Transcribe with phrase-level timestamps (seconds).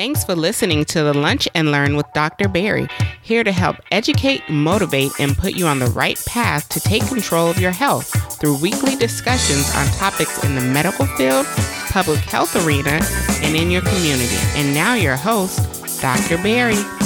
[0.00, 2.48] Thanks for listening to the Lunch and Learn with Dr.
[2.48, 2.88] Barry,
[3.20, 7.48] here to help educate, motivate, and put you on the right path to take control
[7.48, 8.08] of your health
[8.40, 11.44] through weekly discussions on topics in the medical field,
[11.90, 12.98] public health arena,
[13.42, 14.38] and in your community.
[14.54, 16.38] And now, your host, Dr.
[16.38, 16.99] Barry.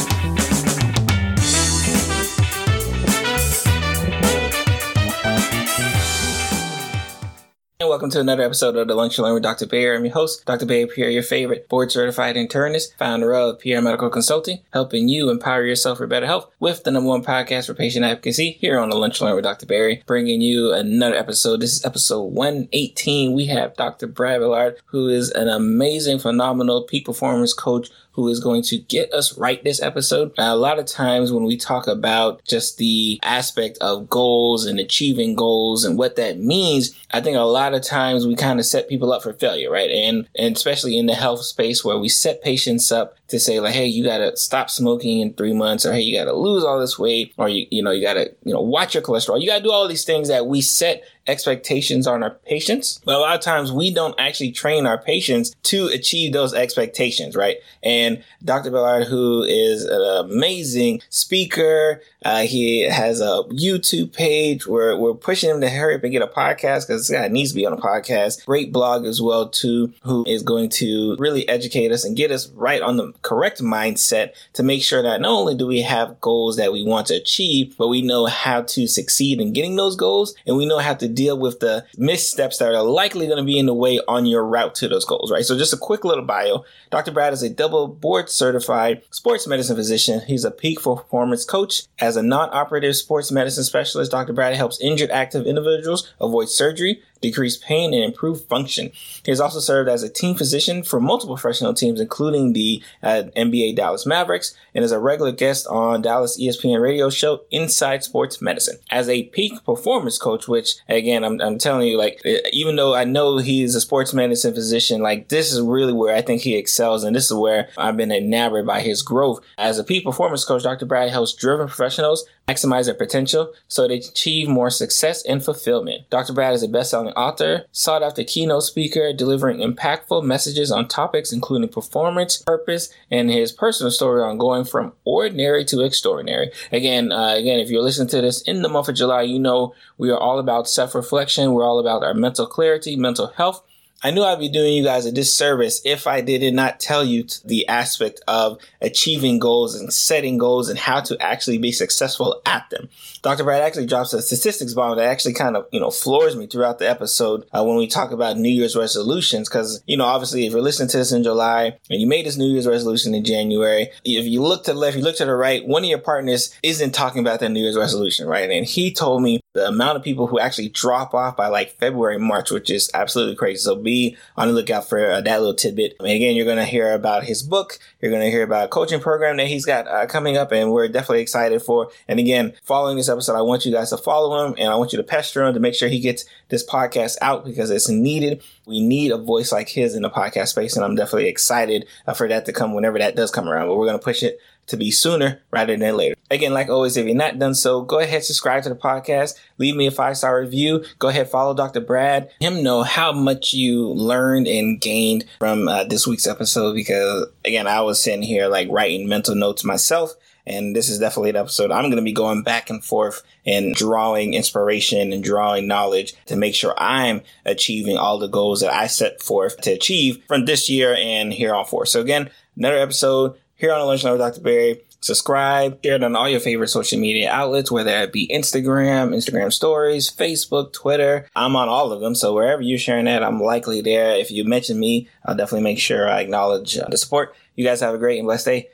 [7.95, 9.67] Welcome to another episode of the Lunch and Learn with Dr.
[9.67, 9.95] Bayer.
[9.95, 10.67] I'm your host, Dr.
[10.67, 15.65] Bayer Pierre, your favorite board certified internist, founder of Pierre Medical Consulting, helping you empower
[15.65, 18.97] yourself for better health with the number one podcast for patient advocacy here on the
[18.97, 19.67] Lunch and Learn with Dr.
[19.67, 21.61] Barry, bringing you another episode.
[21.61, 23.33] This is episode 118.
[23.33, 24.09] We have Dr.
[24.09, 29.13] Brad Ballard, who is an amazing, phenomenal peak performance coach who is going to get
[29.13, 30.33] us right this episode.
[30.39, 34.79] Now, a lot of times when we talk about just the aspect of goals and
[34.79, 38.67] achieving goals and what that means, I think a lot of times we kind of
[38.67, 39.91] set people up for failure, right?
[39.91, 43.75] And, and especially in the health space where we set patients up to say like,
[43.75, 46.99] hey, you gotta stop smoking in three months, or hey, you gotta lose all this
[46.99, 49.41] weight, or you, you know, you gotta, you know, watch your cholesterol.
[49.41, 53.01] You gotta do all these things that we set expectations on our patients.
[53.05, 57.35] But a lot of times we don't actually train our patients to achieve those expectations,
[57.35, 57.57] right?
[57.83, 58.71] And Dr.
[58.71, 65.51] Ballard, who is an amazing speaker, uh, he has a YouTube page where we're pushing
[65.51, 67.73] him to hurry up and get a podcast because this guy needs to be on
[67.73, 68.45] a podcast.
[68.47, 72.49] Great blog as well, too, who is going to really educate us and get us
[72.51, 76.57] right on the correct mindset to make sure that not only do we have goals
[76.57, 80.35] that we want to achieve, but we know how to succeed in getting those goals
[80.47, 83.59] and we know how to deal with the missteps that are likely going to be
[83.59, 85.45] in the way on your route to those goals, right?
[85.45, 86.65] So just a quick little bio.
[86.91, 87.13] Dr.
[87.13, 90.21] Brad is a double board certified sports medicine physician.
[90.27, 91.83] He's a peak performance coach.
[91.99, 94.33] As a non-operative sports medicine specialist, Dr.
[94.33, 98.91] Brad helps injured active individuals avoid surgery, decrease pain, and improve function.
[99.25, 103.25] He has also served as a team physician for multiple professional teams, including the uh,
[103.35, 108.43] NBA Dallas Mavericks, and is a regular guest on Dallas ESPN radio show Inside Sports
[108.43, 108.79] Medicine.
[108.91, 112.21] As a peak performance coach, which again, I'm, I'm telling you, like,
[112.53, 116.21] even though I know he's a sports medicine physician, like, this is really where I
[116.21, 119.41] think he excels, and this is where I've been enamored by his growth.
[119.57, 120.85] As a peak performance coach, Dr.
[120.85, 126.09] Brad helps driven professionals maximize their potential so they achieve more success and fulfillment.
[126.11, 126.33] Dr.
[126.33, 131.69] Brad is a best-selling author, sought after keynote speaker, delivering impactful messages on topics including
[131.69, 136.51] performance, purpose, and his personal story on going from ordinary to extraordinary.
[136.73, 139.75] Again, uh, again, if you're listening to this in the month of July, you know
[139.99, 141.53] we are all about self-reflection.
[141.53, 143.63] We're all about our mental clarity, mental health,
[144.05, 147.25] I knew I'd be doing you guys a disservice if I did not tell you
[147.43, 152.69] the aspect of achieving goals and setting goals and how to actually be successful at
[152.69, 152.91] them.
[153.23, 153.45] Dr.
[153.45, 156.79] Brad actually drops a statistics bomb that actually kind of, you know, floors me throughout
[156.79, 159.49] the episode uh, when we talk about New Year's resolutions.
[159.49, 162.37] Cause, you know, obviously if you're listening to this in July and you made this
[162.37, 165.35] New Year's resolution in January, if you look to the left, you look to the
[165.35, 168.51] right, one of your partners isn't talking about that New Year's resolution, right?
[168.51, 172.19] And he told me the amount of people who actually drop off by like February,
[172.19, 173.59] March, which is absolutely crazy.
[173.59, 175.95] So be on the lookout for uh, that little tidbit.
[176.01, 177.79] And again, you're going to hear about his book.
[178.01, 180.73] You're going to hear about a coaching program that he's got uh, coming up and
[180.73, 181.89] we're definitely excited for.
[182.09, 184.93] And again, following this episode, I want you guys to follow him and I want
[184.93, 188.43] you to pester him to make sure he gets this podcast out because it's needed.
[188.67, 190.75] We need a voice like his in the podcast space.
[190.75, 193.69] And I'm definitely excited uh, for that to come whenever that does come around.
[193.69, 196.15] But we're going to push it to be sooner rather than later.
[196.31, 199.77] Again, like always, if you're not done so, go ahead, subscribe to the podcast, leave
[199.77, 200.85] me a five star review.
[200.99, 201.81] Go ahead, follow Dr.
[201.81, 202.31] Brad.
[202.41, 207.27] Let him know how much you learned and gained from uh, this week's episode because,
[207.45, 210.15] again, I was sitting here like writing mental notes myself.
[210.47, 213.75] And this is definitely an episode I'm going to be going back and forth and
[213.75, 218.87] drawing inspiration and drawing knowledge to make sure I'm achieving all the goals that I
[218.87, 221.89] set forth to achieve from this year and here on forth.
[221.89, 224.41] So again, another episode here on the Lunch with Dr.
[224.41, 224.83] Barry.
[225.01, 229.53] Subscribe, share it on all your favorite social media outlets, whether it be Instagram, Instagram
[229.53, 231.29] stories, Facebook, Twitter.
[231.37, 232.15] I'm on all of them.
[232.15, 234.17] So wherever you're sharing that, I'm likely there.
[234.17, 237.37] If you mention me, I'll definitely make sure I acknowledge uh, the support.
[237.55, 238.69] You guys have a great and blessed day.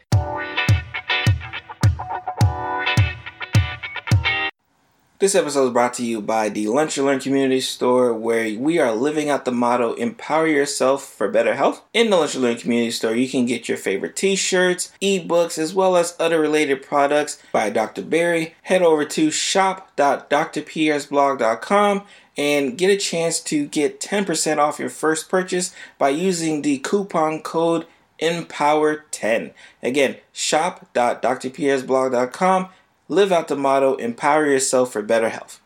[5.21, 8.79] This episode is brought to you by the Lunch and Learn Community Store, where we
[8.79, 11.83] are living out the motto Empower Yourself for Better Health.
[11.93, 15.59] In the Lunch and Learn Community Store, you can get your favorite t shirts, ebooks,
[15.59, 18.01] as well as other related products by Dr.
[18.01, 18.55] Barry.
[18.63, 22.03] Head over to shop.drpiersblog.com
[22.39, 27.43] and get a chance to get 10% off your first purchase by using the coupon
[27.43, 27.87] code
[28.23, 29.53] EMPOWER10.
[29.83, 32.69] Again, shop.drpiersblog.com
[33.11, 35.61] Live out the motto, empower yourself for better health.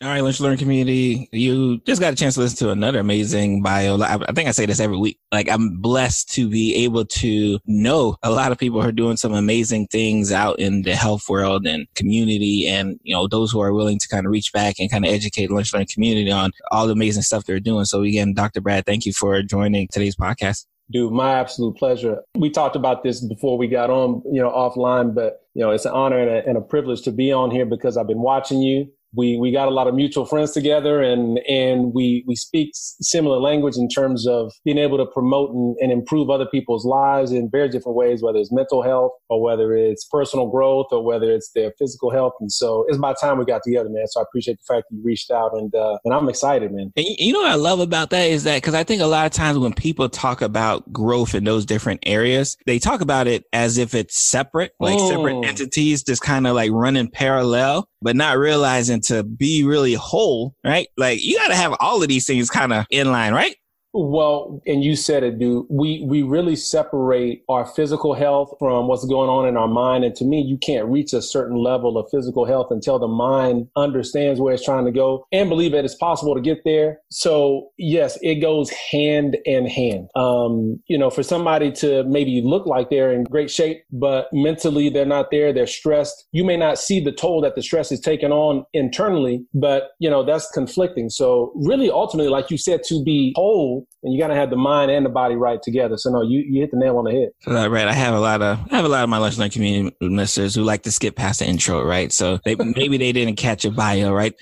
[0.00, 1.28] All right, Lunch Learn community.
[1.32, 4.00] You just got a chance to listen to another amazing bio.
[4.00, 5.18] I think I say this every week.
[5.32, 9.16] Like I'm blessed to be able to know a lot of people who are doing
[9.16, 13.58] some amazing things out in the health world and community and, you know, those who
[13.58, 16.52] are willing to kind of reach back and kind of educate Lunch Learn community on
[16.70, 17.84] all the amazing stuff they're doing.
[17.84, 18.60] So again, Dr.
[18.60, 20.66] Brad, thank you for joining today's podcast.
[20.90, 22.22] Dude, my absolute pleasure.
[22.36, 25.84] We talked about this before we got on, you know, offline, but you know, it's
[25.84, 28.62] an honor and a, and a privilege to be on here because I've been watching
[28.62, 32.70] you we we got a lot of mutual friends together and and we we speak
[32.74, 37.32] similar language in terms of being able to promote and, and, improve other people's lives
[37.32, 41.30] in very different ways whether it's mental health or whether it's personal growth or whether
[41.30, 42.34] it's their physical health.
[42.40, 44.06] And so it's about time we got together man.
[44.08, 46.92] So i appreciate the fact that you reached out and uh, and i'm excited man.
[46.96, 49.26] And you know what i love about that is that because i think a lot
[49.26, 53.44] of times when people talk about growth in those different areas they talk about it
[53.52, 55.08] as if it's separate like mm.
[55.08, 60.54] separate entities just kind of like running parallel but not realizing to be really whole,
[60.64, 60.88] right?
[60.96, 63.56] Like you got to have all of these things kind of in line, right?
[63.98, 65.64] Well, and you said it, dude.
[65.70, 70.04] We we really separate our physical health from what's going on in our mind.
[70.04, 73.68] And to me, you can't reach a certain level of physical health until the mind
[73.74, 77.00] understands where it's trying to go and believe that it's possible to get there.
[77.10, 80.08] So yes, it goes hand in hand.
[80.14, 84.90] Um, you know, for somebody to maybe look like they're in great shape, but mentally
[84.90, 86.28] they're not there, they're stressed.
[86.32, 90.10] You may not see the toll that the stress is taking on internally, but you
[90.10, 91.08] know, that's conflicting.
[91.08, 94.56] So really ultimately, like you said, to be whole and you got to have the
[94.56, 95.96] mind and the body right together.
[95.96, 97.28] So no, you, you hit the nail on the head.
[97.46, 97.88] Uh, right.
[97.88, 100.54] I have a lot of, I have a lot of my lunch learn community listeners
[100.54, 102.12] who like to skip past the intro, right?
[102.12, 104.32] So they, maybe they didn't catch a bio, right?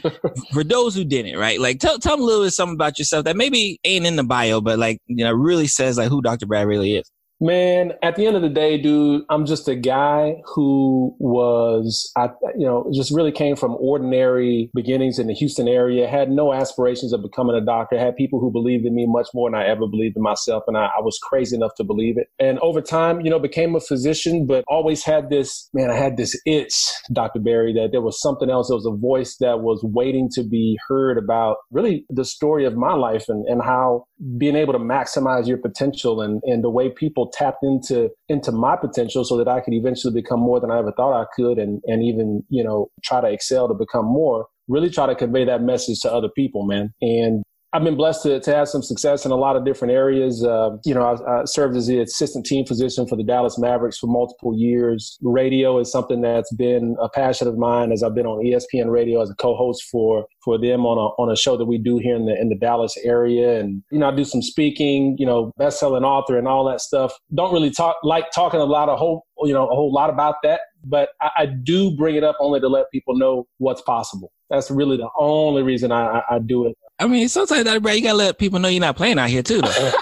[0.53, 1.59] For those who didn't, right?
[1.59, 4.25] Like tell, tell them a little bit something about yourself that maybe ain't in the
[4.25, 6.47] bio, but like, you know, really says like who Dr.
[6.47, 7.11] Brad really is.
[7.41, 12.29] Man, at the end of the day, dude, I'm just a guy who was, I,
[12.57, 17.13] you know, just really came from ordinary beginnings in the Houston area, had no aspirations
[17.13, 19.89] of becoming a doctor, had people who believed in me much more than I ever
[19.89, 20.63] believed in myself.
[20.69, 22.29] And I, I was crazy enough to believe it.
[22.39, 26.17] And over time, you know, became a physician, but always had this, man, I had
[26.17, 26.75] this itch,
[27.13, 27.41] Dr.
[27.41, 28.69] Barry, that there was something else.
[28.69, 32.77] There was a voice that was waiting to be heard about really the story of
[32.77, 34.07] my life and, and how
[34.39, 38.77] being able to maximize your potential and, and the way people tapped into into my
[38.77, 41.83] potential so that I could eventually become more than I ever thought I could and
[41.87, 44.47] and even, you know, try to excel to become more.
[44.67, 46.95] Really try to convey that message to other people, man.
[47.03, 47.45] And
[47.75, 50.45] I've been blessed to, to have some success in a lot of different areas.
[50.45, 53.99] Uh, you know, I, I, served as the assistant team physician for the Dallas Mavericks
[53.99, 55.19] for multiple years.
[55.23, 59.21] Radio is something that's been a passion of mine as I've been on ESPN radio
[59.23, 62.15] as a co-host for for them on a on a show that we do here
[62.15, 63.59] in the in the Dallas area.
[63.59, 65.17] And you know, I do some speaking.
[65.19, 67.13] You know, best-selling author and all that stuff.
[67.35, 70.37] Don't really talk like talking a lot of whole you know a whole lot about
[70.45, 74.33] that, but I, I do bring it up only to let people know what's possible.
[74.51, 76.77] That's really the only reason I, I, I do it.
[76.99, 79.43] I mean, sometimes that, bro, you gotta let people know you're not playing out here
[79.43, 79.93] too, though.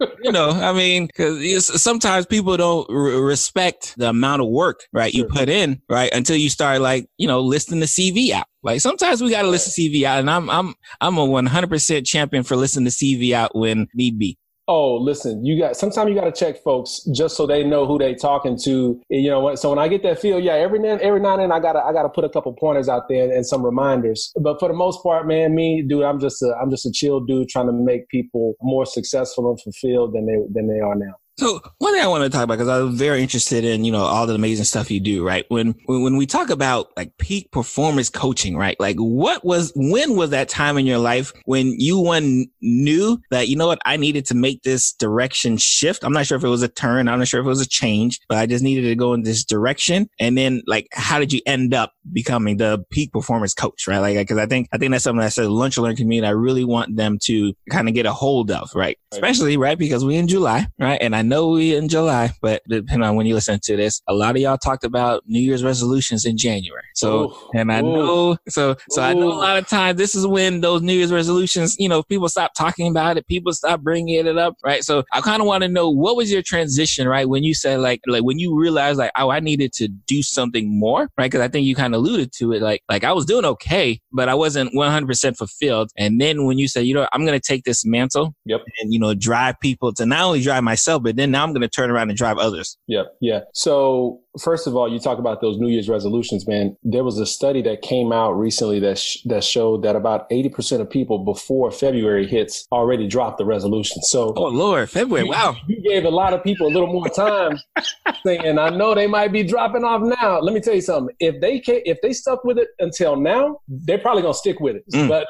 [0.22, 5.26] you know, I mean, because sometimes people don't respect the amount of work, right, sure.
[5.26, 8.46] you put in, right, until you start like, you know, listing the CV out.
[8.62, 12.42] Like sometimes we gotta list the CV out, and I'm I'm I'm a 100% champion
[12.42, 14.38] for listening the CV out when need be
[14.70, 17.98] oh, listen, you got sometimes you got to check folks just so they know who
[17.98, 19.02] they talking to.
[19.08, 21.52] You know, so when I get that feel, yeah, every now every now and then
[21.52, 24.32] I gotta I gotta put a couple pointers out there and some reminders.
[24.40, 27.18] But for the most part, man, me, dude, I'm just a I'm just a chill
[27.20, 31.14] dude trying to make people more successful and fulfilled than they than they are now.
[31.40, 34.02] So one thing I want to talk about because I'm very interested in you know
[34.02, 35.26] all the amazing stuff you do.
[35.26, 38.78] Right when when we talk about like peak performance coaching, right?
[38.78, 43.48] Like what was when was that time in your life when you one knew that
[43.48, 46.04] you know what I needed to make this direction shift?
[46.04, 47.08] I'm not sure if it was a turn.
[47.08, 49.22] I'm not sure if it was a change, but I just needed to go in
[49.22, 50.10] this direction.
[50.20, 53.86] And then like how did you end up becoming the peak performance coach?
[53.88, 54.00] Right?
[54.00, 56.28] Like because I think I think that's something that said lunch and learn community.
[56.28, 58.98] I really want them to kind of get a hold of, right?
[59.10, 60.98] Especially right because we in July, right?
[61.00, 64.12] And I know we in July, but depending on when you listen to this, a
[64.12, 66.82] lot of y'all talked about New Year's resolutions in January.
[66.94, 67.34] So, Ooh.
[67.54, 67.94] and I Ooh.
[67.94, 69.04] know, so, so Ooh.
[69.04, 72.02] I know a lot of times this is when those New Year's resolutions, you know,
[72.02, 74.84] people stop talking about it, people stop bringing it up, right?
[74.84, 77.28] So I kind of want to know what was your transition, right?
[77.28, 80.78] When you said like, like when you realized like, oh, I needed to do something
[80.78, 81.30] more, right?
[81.30, 84.00] Cause I think you kind of alluded to it, like, like I was doing okay,
[84.12, 85.90] but I wasn't 100% fulfilled.
[85.96, 88.60] And then when you said, you know, I'm going to take this mantle yep.
[88.80, 91.62] and, you know, drive people to not only drive myself, but then now I'm going
[91.62, 92.76] to turn around and drive others.
[92.86, 93.40] Yeah, yeah.
[93.54, 96.76] So first of all, you talk about those New Year's resolutions, man.
[96.82, 100.80] There was a study that came out recently that sh- that showed that about 80%
[100.80, 104.02] of people before February hits already dropped the resolution.
[104.02, 105.56] So, oh Lord, February, you, wow.
[105.66, 107.58] You gave a lot of people a little more time
[108.24, 110.40] saying, I know they might be dropping off now.
[110.40, 111.14] Let me tell you something.
[111.18, 114.60] If they can, if they stuck with it until now, they're probably going to stick
[114.60, 114.84] with it.
[114.92, 115.08] Mm.
[115.08, 115.26] But,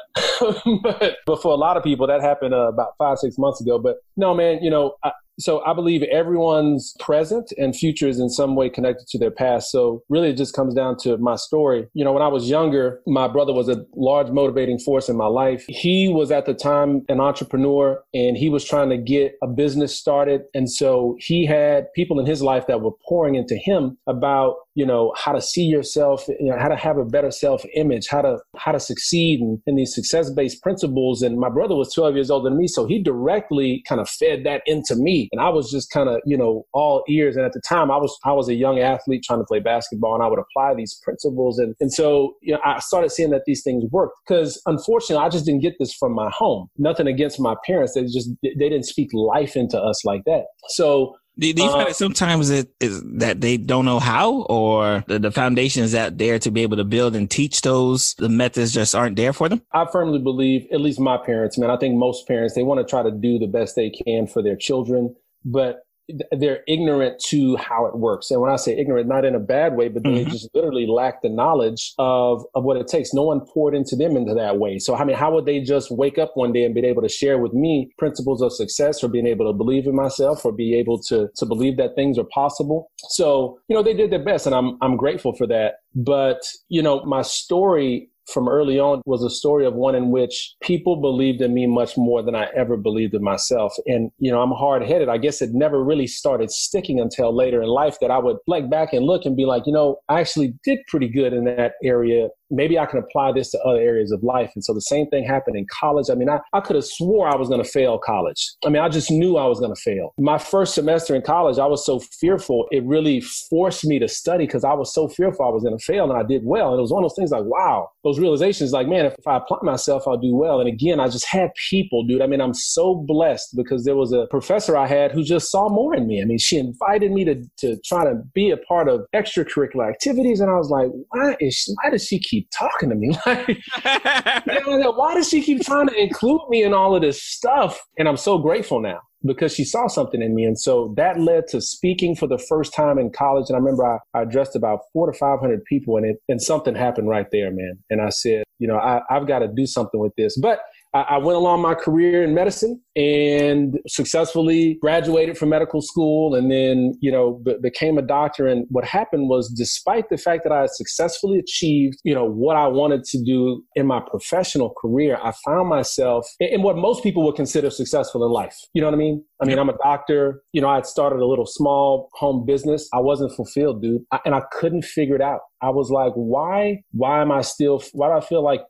[0.83, 3.79] but, but for a lot of people, that happened uh, about five, six months ago.
[3.79, 8.29] But no, man, you know, I, so I believe everyone's present and future is in
[8.29, 9.71] some way connected to their past.
[9.71, 11.87] So really it just comes down to my story.
[11.93, 15.27] You know, when I was younger, my brother was a large motivating force in my
[15.27, 15.65] life.
[15.67, 19.95] He was at the time an entrepreneur and he was trying to get a business
[19.95, 20.43] started.
[20.53, 24.85] And so he had people in his life that were pouring into him about you
[24.85, 28.21] know how to see yourself you know how to have a better self image how
[28.21, 32.15] to how to succeed in, in these success based principles and my brother was 12
[32.15, 35.49] years older than me so he directly kind of fed that into me and i
[35.49, 37.35] was just kind of you know all ears.
[37.35, 40.13] And at the time i was i was a young athlete trying to play basketball
[40.15, 41.59] and i would apply these principles.
[41.59, 45.29] And and so you know i started seeing that these things worked because unfortunately i
[45.29, 46.67] just didn't get this from my home.
[46.77, 47.93] Nothing against my parents.
[47.93, 50.45] They just they didn't speak life into us like that.
[50.69, 55.03] So do, you find that um, sometimes it is that they don't know how, or
[55.07, 58.13] the, the foundation is out there to be able to build and teach those?
[58.15, 59.61] The methods just aren't there for them.
[59.71, 61.71] I firmly believe, at least my parents, man.
[61.71, 64.43] I think most parents they want to try to do the best they can for
[64.43, 65.85] their children, but
[66.31, 68.31] they're ignorant to how it works.
[68.31, 70.29] And when I say ignorant, not in a bad way, but they mm-hmm.
[70.29, 73.13] just literally lack the knowledge of, of what it takes.
[73.13, 74.79] No one poured into them into that way.
[74.79, 77.09] So, I mean, how would they just wake up one day and be able to
[77.09, 80.75] share with me principles of success or being able to believe in myself or be
[80.75, 82.91] able to, to believe that things are possible?
[83.09, 85.75] So, you know, they did their best and I'm, I'm grateful for that.
[85.95, 90.55] But, you know, my story from early on was a story of one in which
[90.61, 93.73] people believed in me much more than I ever believed in myself.
[93.87, 95.09] And, you know, I'm hard headed.
[95.09, 98.69] I guess it never really started sticking until later in life that I would like
[98.69, 101.73] back and look and be like, you know, I actually did pretty good in that
[101.83, 104.51] area maybe I can apply this to other areas of life.
[104.55, 106.09] And so the same thing happened in college.
[106.09, 108.51] I mean, I, I could have swore I was going to fail college.
[108.65, 110.13] I mean, I just knew I was going to fail.
[110.19, 112.67] My first semester in college, I was so fearful.
[112.71, 115.83] It really forced me to study because I was so fearful I was going to
[115.83, 116.71] fail and I did well.
[116.71, 119.27] And it was one of those things like, wow, those realizations like, man, if, if
[119.27, 120.59] I apply myself, I'll do well.
[120.59, 122.21] And again, I just had people, dude.
[122.21, 125.69] I mean, I'm so blessed because there was a professor I had who just saw
[125.69, 126.21] more in me.
[126.21, 130.39] I mean, she invited me to, to try to be a part of extracurricular activities.
[130.39, 133.17] And I was like, why is she, why does she keep keep talking to me?
[133.83, 137.21] Like, you know, why does she keep trying to include me in all of this
[137.21, 137.79] stuff?
[137.97, 140.43] And I'm so grateful now because she saw something in me.
[140.43, 143.45] And so that led to speaking for the first time in college.
[143.49, 146.75] And I remember I, I addressed about four to 500 people in it and something
[146.75, 147.77] happened right there, man.
[147.89, 150.37] And I said, you know, I, I've got to do something with this.
[150.37, 150.59] But
[150.93, 156.95] I went along my career in medicine and successfully graduated from medical school and then,
[156.99, 158.45] you know, b- became a doctor.
[158.45, 162.57] And what happened was, despite the fact that I had successfully achieved, you know, what
[162.57, 167.23] I wanted to do in my professional career, I found myself in what most people
[167.23, 168.57] would consider successful in life.
[168.73, 169.23] You know what I mean?
[169.41, 170.43] I mean, I'm a doctor.
[170.51, 172.89] You know, I had started a little small home business.
[172.93, 174.01] I wasn't fulfilled, dude.
[174.11, 175.39] I, and I couldn't figure it out.
[175.63, 178.61] I was like, why, why am I still, why do I feel like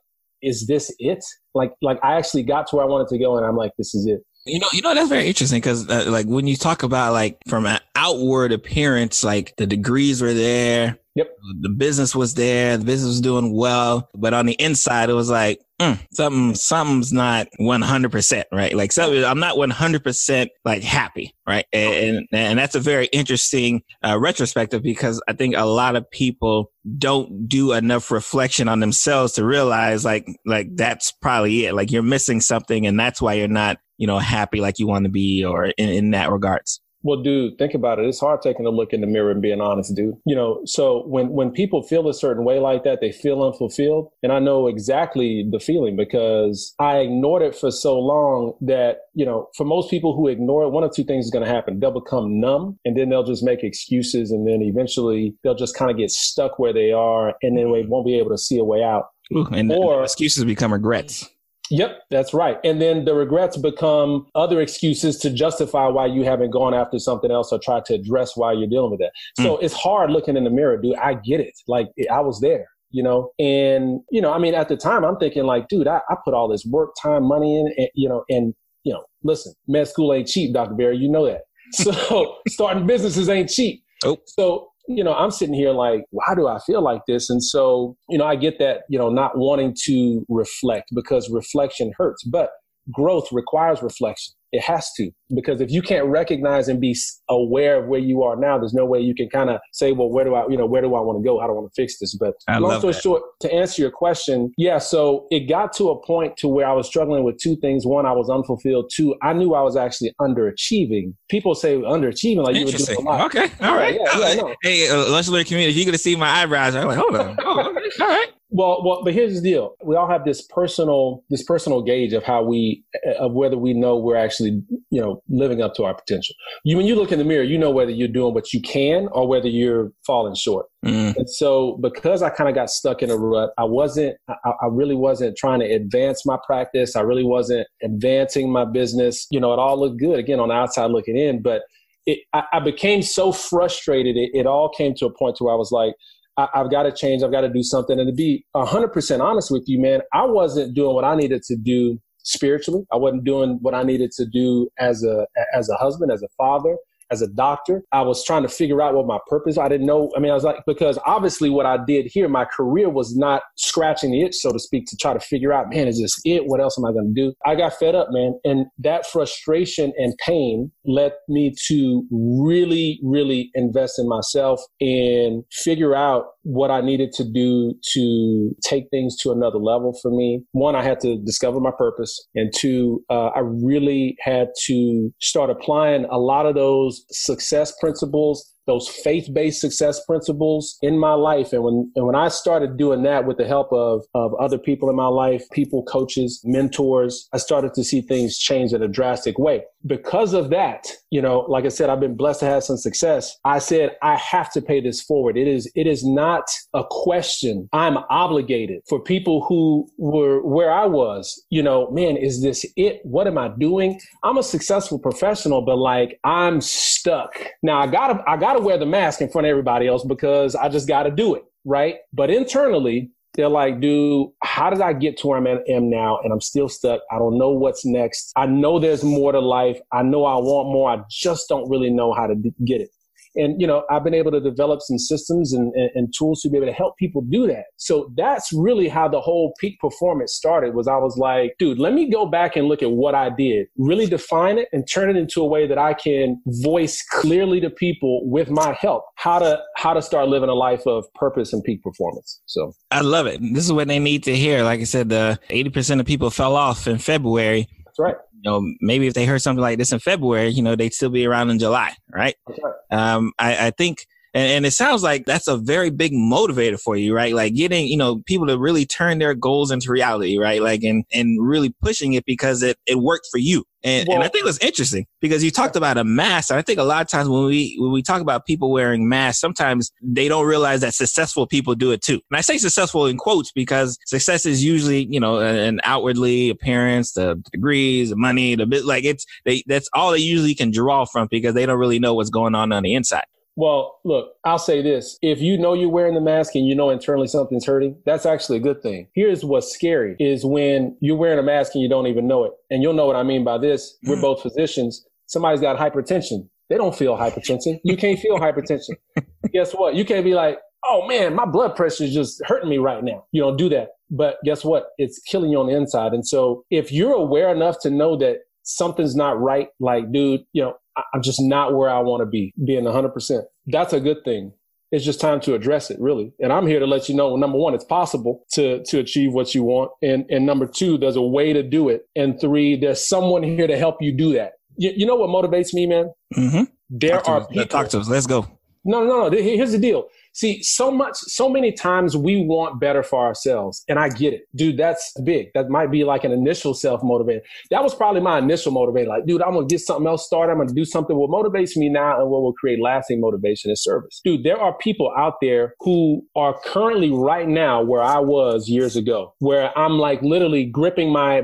[0.42, 1.24] is this it?
[1.54, 3.94] Like, like I actually got to where I wanted to go, and I'm like, this
[3.94, 4.24] is it.
[4.44, 7.38] You know, you know that's very interesting because, uh, like, when you talk about like
[7.48, 11.36] from an outward appearance, like the degrees were there, Yep.
[11.60, 12.78] The business was there.
[12.78, 16.54] The business was doing well, but on the inside, it was like mm, something.
[16.54, 18.74] Something's not one hundred percent right.
[18.74, 21.66] Like so, I'm not one hundred percent like happy, right?
[21.70, 26.72] And and that's a very interesting uh, retrospective because I think a lot of people
[26.96, 31.74] don't do enough reflection on themselves to realize like like that's probably it.
[31.74, 35.04] Like you're missing something, and that's why you're not you know happy like you want
[35.04, 36.80] to be, or in, in that regards.
[37.02, 38.06] Well, dude, think about it.
[38.06, 40.14] It's hard taking a look in the mirror and being honest, dude.
[40.24, 44.08] You know, so when when people feel a certain way like that, they feel unfulfilled.
[44.22, 49.24] And I know exactly the feeling because I ignored it for so long that, you
[49.24, 51.80] know, for most people who ignore it, one of two things is going to happen.
[51.80, 55.90] They'll become numb and then they'll just make excuses and then eventually they'll just kind
[55.90, 58.64] of get stuck where they are and then they won't be able to see a
[58.64, 59.06] way out.
[59.34, 61.28] Ooh, and or excuses become regrets.
[61.72, 62.58] Yep, that's right.
[62.64, 67.30] And then the regrets become other excuses to justify why you haven't gone after something
[67.30, 69.12] else or tried to address why you're dealing with that.
[69.40, 69.62] So mm.
[69.62, 70.96] it's hard looking in the mirror, dude.
[70.96, 71.54] I get it.
[71.66, 75.16] Like I was there you know and you know i mean at the time i'm
[75.16, 78.22] thinking like dude i, I put all this work time money in and, you know
[78.28, 82.86] and you know listen med school ain't cheap dr barry you know that so starting
[82.86, 84.18] businesses ain't cheap oh.
[84.26, 87.30] so you know, I'm sitting here like, why do I feel like this?
[87.30, 91.92] And so, you know, I get that, you know, not wanting to reflect because reflection
[91.96, 92.50] hurts, but
[92.92, 94.34] growth requires reflection.
[94.52, 95.10] It has to.
[95.34, 96.94] Because if you can't recognize and be
[97.30, 100.10] aware of where you are now, there's no way you can kind of say, well,
[100.10, 101.40] where do I, you know, where do I want to go?
[101.40, 102.14] How do I want to fix this?
[102.14, 103.02] But I long story that.
[103.02, 106.72] short, to answer your question, yeah, so it got to a point to where I
[106.72, 107.86] was struggling with two things.
[107.86, 108.90] One, I was unfulfilled.
[108.94, 111.14] Two, I knew I was actually underachieving.
[111.30, 113.26] People say underachieving, like you were doing a lot.
[113.26, 113.50] Okay.
[113.60, 113.94] All right.
[113.94, 114.54] Yeah, yeah, I know.
[114.62, 117.36] Hey, uh, lunch community, if you going to see my eyebrows, I'm like, hold on.
[117.44, 117.90] Oh, okay.
[118.00, 118.28] All right.
[118.54, 122.22] Well, well, but here's the deal: we all have this personal, this personal gauge of
[122.22, 122.84] how we,
[123.18, 126.34] of whether we know we're actually, you know, living up to our potential.
[126.62, 129.08] You, when you look in the mirror, you know whether you're doing what you can
[129.12, 130.66] or whether you're falling short.
[130.84, 134.50] Mm, And so, because I kind of got stuck in a rut, I wasn't, I,
[134.62, 136.94] I really wasn't trying to advance my practice.
[136.94, 139.26] I really wasn't advancing my business.
[139.30, 141.62] You know, it all looked good again on the outside looking in, but
[142.04, 144.16] it, I, I became so frustrated.
[144.16, 145.94] It, it all came to a point to where I was like,
[146.36, 147.22] I, I've got to change.
[147.22, 147.98] I've got to do something.
[147.98, 151.56] And to be 100% honest with you, man, I wasn't doing what I needed to
[151.56, 152.84] do spiritually.
[152.92, 156.28] I wasn't doing what I needed to do as a as a husband, as a
[156.36, 156.76] father,
[157.12, 157.84] as a doctor.
[157.92, 159.58] I was trying to figure out what my purpose.
[159.58, 160.10] I didn't know.
[160.16, 163.42] I mean, I was like because obviously what I did here, my career was not
[163.56, 166.46] scratching the itch, so to speak, to try to figure out, man, is this it?
[166.46, 167.34] What else am I going to do?
[167.44, 173.50] I got fed up, man, and that frustration and pain led me to really, really
[173.54, 179.30] invest in myself and figure out what I needed to do to take things to
[179.30, 180.42] another level for me.
[180.52, 182.26] One, I had to discover my purpose.
[182.34, 188.52] And two, uh, I really had to start applying a lot of those success principles
[188.66, 191.52] those faith-based success principles in my life.
[191.52, 194.88] And when and when I started doing that with the help of of other people
[194.88, 199.38] in my life people coaches mentors I started to see things change in a drastic
[199.38, 202.76] way because of that you know like I said I've been blessed to have some
[202.76, 203.38] success.
[203.44, 205.36] I said I have to pay this forward.
[205.36, 207.68] It is it is not a question.
[207.72, 208.82] I'm obligated.
[208.88, 213.00] For people who were where I was you know man is this it?
[213.04, 214.00] What am I doing?
[214.22, 217.34] I'm a successful professional but like I'm stuck.
[217.62, 220.68] Now I gotta I gotta wear the mask in front of everybody else because I
[220.68, 221.96] just gotta do it right?
[222.12, 226.18] But internally they're like, dude, how did I get to where I am now?
[226.22, 227.00] And I'm still stuck.
[227.10, 228.32] I don't know what's next.
[228.36, 229.80] I know there's more to life.
[229.90, 230.90] I know I want more.
[230.90, 232.90] I just don't really know how to d- get it.
[233.34, 236.50] And, you know, I've been able to develop some systems and, and, and, tools to
[236.50, 237.64] be able to help people do that.
[237.76, 241.94] So that's really how the whole peak performance started was I was like, dude, let
[241.94, 245.16] me go back and look at what I did, really define it and turn it
[245.16, 249.60] into a way that I can voice clearly to people with my help how to,
[249.76, 252.42] how to start living a life of purpose and peak performance.
[252.46, 253.40] So I love it.
[253.40, 254.62] This is what they need to hear.
[254.62, 257.68] Like I said, the 80% of people fell off in February.
[257.86, 258.16] that's right.
[258.42, 261.10] You know, maybe if they heard something like this in February, you know, they'd still
[261.10, 262.34] be around in July, right?
[262.48, 262.74] Right.
[262.90, 266.96] Um, I, I think, and, and it sounds like that's a very big motivator for
[266.96, 267.34] you, right?
[267.34, 270.62] Like getting, you know, people to really turn their goals into reality, right?
[270.62, 273.64] Like, and, and really pushing it because it, it worked for you.
[273.84, 276.50] And, and I think it was interesting because you talked about a mask.
[276.50, 279.08] And I think a lot of times when we, when we talk about people wearing
[279.08, 282.20] masks, sometimes they don't realize that successful people do it too.
[282.30, 287.12] And I say successful in quotes because success is usually, you know, an outwardly appearance,
[287.12, 291.04] the degrees, the money, the bit, like it's, they, that's all they usually can draw
[291.04, 293.24] from because they don't really know what's going on on the inside.
[293.56, 295.18] Well, look, I'll say this.
[295.20, 298.58] If you know you're wearing the mask and you know internally something's hurting, that's actually
[298.58, 299.08] a good thing.
[299.14, 302.52] Here's what's scary is when you're wearing a mask and you don't even know it.
[302.70, 303.98] And you'll know what I mean by this.
[304.04, 304.22] We're Mm.
[304.22, 305.04] both physicians.
[305.26, 306.48] Somebody's got hypertension.
[306.70, 307.78] They don't feel hypertension.
[307.84, 308.96] You can't feel hypertension.
[309.52, 309.94] Guess what?
[309.94, 313.26] You can't be like, oh man, my blood pressure is just hurting me right now.
[313.32, 313.88] You don't do that.
[314.10, 314.88] But guess what?
[314.98, 316.12] It's killing you on the inside.
[316.12, 320.62] And so if you're aware enough to know that something's not right, like, dude, you
[320.62, 320.74] know,
[321.14, 323.42] I'm just not where I want to be, being 100%.
[323.66, 324.52] That's a good thing.
[324.90, 326.34] It's just time to address it, really.
[326.38, 329.54] And I'm here to let you know, number one, it's possible to, to achieve what
[329.54, 329.90] you want.
[330.02, 332.02] And, and number two, there's a way to do it.
[332.14, 334.52] And three, there's someone here to help you do that.
[334.76, 336.12] You, you know what motivates me, man?
[336.36, 336.64] Mm-hmm.
[336.90, 337.66] There talk are people.
[337.66, 338.08] Talk to us.
[338.08, 338.46] Let's go.
[338.84, 339.30] No, no, no.
[339.30, 340.08] Here- Here's the deal.
[340.32, 343.84] See, so much, so many times we want better for ourselves.
[343.88, 344.42] And I get it.
[344.54, 345.48] Dude, that's big.
[345.54, 347.40] That might be like an initial self motivator.
[347.70, 349.08] That was probably my initial motivator.
[349.08, 350.52] Like, dude, I'm going to get something else started.
[350.52, 351.16] I'm going to do something.
[351.16, 354.20] What motivates me now and what will create lasting motivation is service.
[354.24, 358.96] Dude, there are people out there who are currently right now where I was years
[358.96, 361.42] ago, where I'm like literally gripping my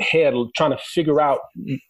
[0.00, 1.40] head, trying to figure out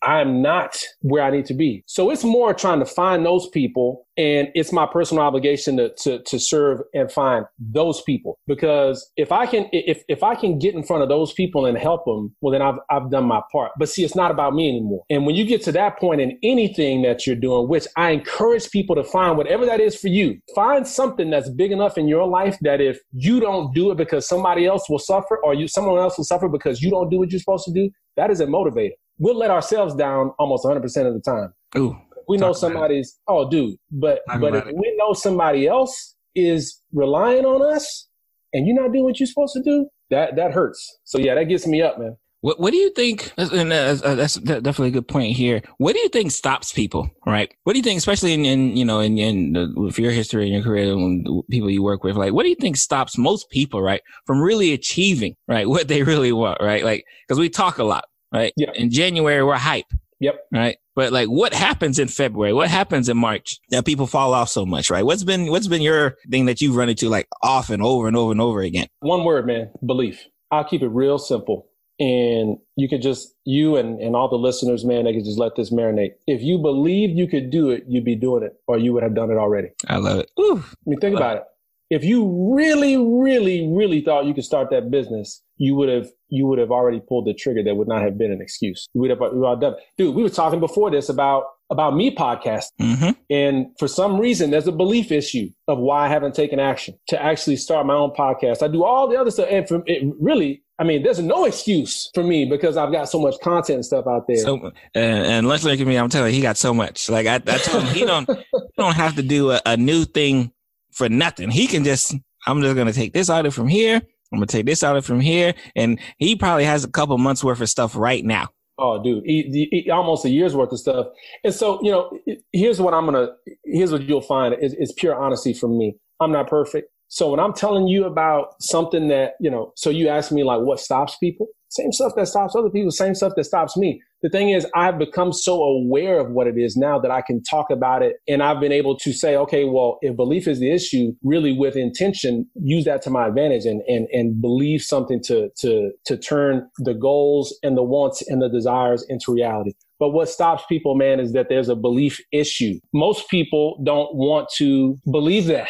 [0.03, 1.85] I'm not where I need to be.
[1.87, 6.23] So it's more trying to find those people and it's my personal obligation to, to,
[6.25, 10.75] to serve and find those people because if I can if if I can get
[10.75, 13.73] in front of those people and help them, well then I've I've done my part.
[13.79, 15.05] But see, it's not about me anymore.
[15.09, 18.71] And when you get to that point in anything that you're doing, which I encourage
[18.71, 22.27] people to find whatever that is for you, find something that's big enough in your
[22.27, 25.99] life that if you don't do it because somebody else will suffer or you someone
[25.99, 28.47] else will suffer because you don't do what you're supposed to do, that is a
[28.47, 28.93] motivator.
[29.19, 31.55] we'll let ourselves down almost 100% of the time.
[31.79, 31.97] Ooh.
[32.31, 34.77] We know somebody's, oh, dude, but Talk but if it.
[34.77, 38.07] we know somebody else is relying on us
[38.53, 40.99] and you're not doing what you're supposed to do, that that hurts.
[41.05, 42.17] So yeah, that gets me up, man.
[42.43, 43.33] What What do you think?
[43.37, 45.61] And that's, uh, that's definitely a good point here.
[45.79, 47.11] What do you think stops people?
[47.27, 47.53] Right?
[47.65, 50.45] What do you think, especially in, in you know in, in the, with your history
[50.45, 52.17] and your career and people you work with?
[52.17, 56.03] Like, what do you think stops most people, right, from really achieving right what they
[56.11, 56.59] really want?
[56.63, 56.85] Right?
[56.85, 58.53] Like, because we talk a lot, right?
[58.57, 58.71] Yeah.
[58.75, 59.87] In January, we're hype.
[60.21, 60.47] Yep.
[60.53, 60.77] Right.
[60.95, 62.53] But like, what happens in February?
[62.53, 64.91] What happens in March that people fall off so much?
[64.91, 65.05] Right?
[65.05, 68.33] What's been What's been your thing that you've run into like often, over and over
[68.33, 68.87] and over again?
[69.01, 70.27] One word, man, belief.
[70.51, 71.67] I'll keep it real simple.
[71.99, 75.55] And you could just, you and, and all the listeners, man, they could just let
[75.55, 76.13] this marinate.
[76.27, 79.15] If you believed you could do it, you'd be doing it or you would have
[79.15, 79.69] done it already.
[79.87, 80.31] I love it.
[80.41, 80.65] Ooh.
[80.65, 81.43] I mean, think uh, about it.
[81.91, 86.47] If you really, really, really thought you could start that business, you would have you
[86.47, 87.63] would have already pulled the trigger.
[87.63, 88.87] That would not have been an excuse.
[88.95, 89.75] We would have, we would have done.
[89.99, 92.71] Dude, we were talking before this about about me podcasting.
[92.81, 93.11] Mm-hmm.
[93.31, 97.23] And for some reason, there's a belief issue of why I haven't taken action to
[97.23, 98.63] actually start my own podcast.
[98.63, 99.49] I do all the other stuff.
[99.51, 103.21] And from it really, I mean, there's no excuse for me because I've got so
[103.21, 104.39] much content and stuff out there.
[104.39, 105.97] So, and, and let's look at me.
[105.97, 107.09] I'm telling you, he got so much.
[107.09, 110.05] Like I, I told him, he don't, he don't have to do a, a new
[110.05, 110.53] thing
[111.01, 111.51] for nothing.
[111.51, 112.15] He can just,
[112.47, 113.97] I'm just gonna take this audio from here.
[113.97, 117.63] I'm gonna take this audio from here, and he probably has a couple months worth
[117.63, 118.49] of stuff right now.
[118.79, 121.07] Oh, dude, he, he, almost a year's worth of stuff.
[121.43, 122.11] And so, you know,
[122.53, 123.29] here's what I'm gonna.
[123.65, 125.97] Here's what you'll find is, is pure honesty from me.
[126.21, 126.91] I'm not perfect.
[127.09, 130.61] So when I'm telling you about something that you know, so you ask me like,
[130.61, 131.47] what stops people?
[131.71, 132.91] Same stuff that stops other people.
[132.91, 134.03] Same stuff that stops me.
[134.23, 137.43] The thing is, I've become so aware of what it is now that I can
[137.43, 140.71] talk about it, and I've been able to say, okay, well, if belief is the
[140.71, 145.49] issue, really with intention, use that to my advantage, and and and believe something to
[145.59, 149.73] to to turn the goals and the wants and the desires into reality.
[150.01, 152.81] But what stops people, man, is that there's a belief issue.
[152.95, 155.69] Most people don't want to believe that.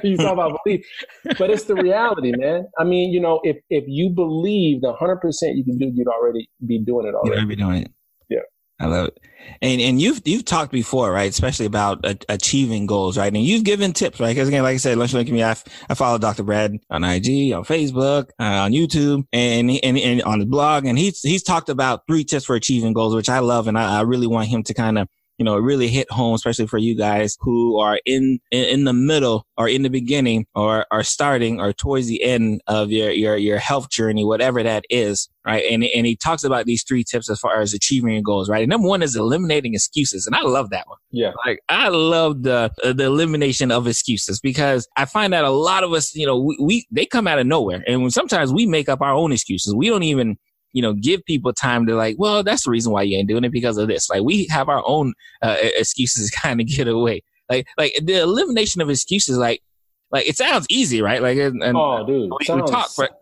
[0.04, 0.86] you talk about belief,
[1.38, 2.66] but it's the reality, man.
[2.78, 6.48] I mean, you know, if if you believed 100 percent you can do, you'd already
[6.66, 7.46] be doing it You already.
[7.46, 7.90] be doing it.
[8.80, 9.20] I love it.
[9.60, 11.30] And and you've you've talked before, right?
[11.30, 13.32] Especially about a, achieving goals, right?
[13.32, 14.30] And you've given tips, right?
[14.30, 15.42] Because again, like I said, lunch Link me.
[15.42, 15.54] I,
[15.88, 16.42] I follow Dr.
[16.42, 20.98] Brad on IG, on Facebook, uh, on YouTube, and, and and on his blog, and
[20.98, 24.00] he's he's talked about three tips for achieving goals, which I love, and I, I
[24.02, 25.08] really want him to kind of
[25.38, 28.92] you know really hit home, especially for you guys who are in, in in the
[28.92, 33.36] middle or in the beginning or are starting or towards the end of your your
[33.36, 35.64] your health journey, whatever that is, right?
[35.70, 38.62] And and he talks about these three tips as far as achieving your goals, right?
[38.62, 40.98] And number one is eliminating excuses, and I love that one.
[41.10, 41.32] Yeah.
[41.44, 45.92] Like I love the the elimination of excuses because I find that a lot of
[45.92, 49.00] us, you know, we, we they come out of nowhere, and sometimes we make up
[49.00, 49.74] our own excuses.
[49.74, 50.38] We don't even
[50.74, 53.44] you know, give people time to like, well, that's the reason why you ain't doing
[53.44, 54.10] it because of this.
[54.10, 57.22] Like we have our own uh, excuses to kind of get away.
[57.48, 59.62] Like, like the elimination of excuses, like,
[60.10, 61.22] like it sounds easy, right?
[61.22, 63.18] Like, and, and Oh, dude, we sounds talk, but-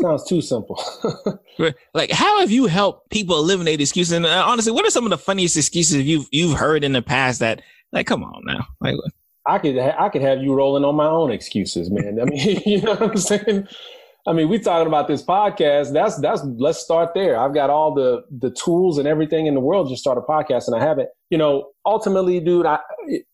[0.00, 0.80] sounds too simple.
[1.94, 4.12] like, how have you helped people eliminate excuses?
[4.12, 7.02] And uh, honestly, what are some of the funniest excuses you've you've heard in the
[7.02, 8.96] past that, like, come on now, like,
[9.46, 12.20] I could ha- I could have you rolling on my own excuses, man.
[12.20, 13.66] I mean, you know what I'm saying?
[14.26, 15.92] I mean, we talking about this podcast.
[15.92, 17.36] That's that's let's start there.
[17.36, 20.68] I've got all the the tools and everything in the world to start a podcast,
[20.68, 21.08] and I haven't.
[21.30, 22.78] You know, ultimately, dude, I,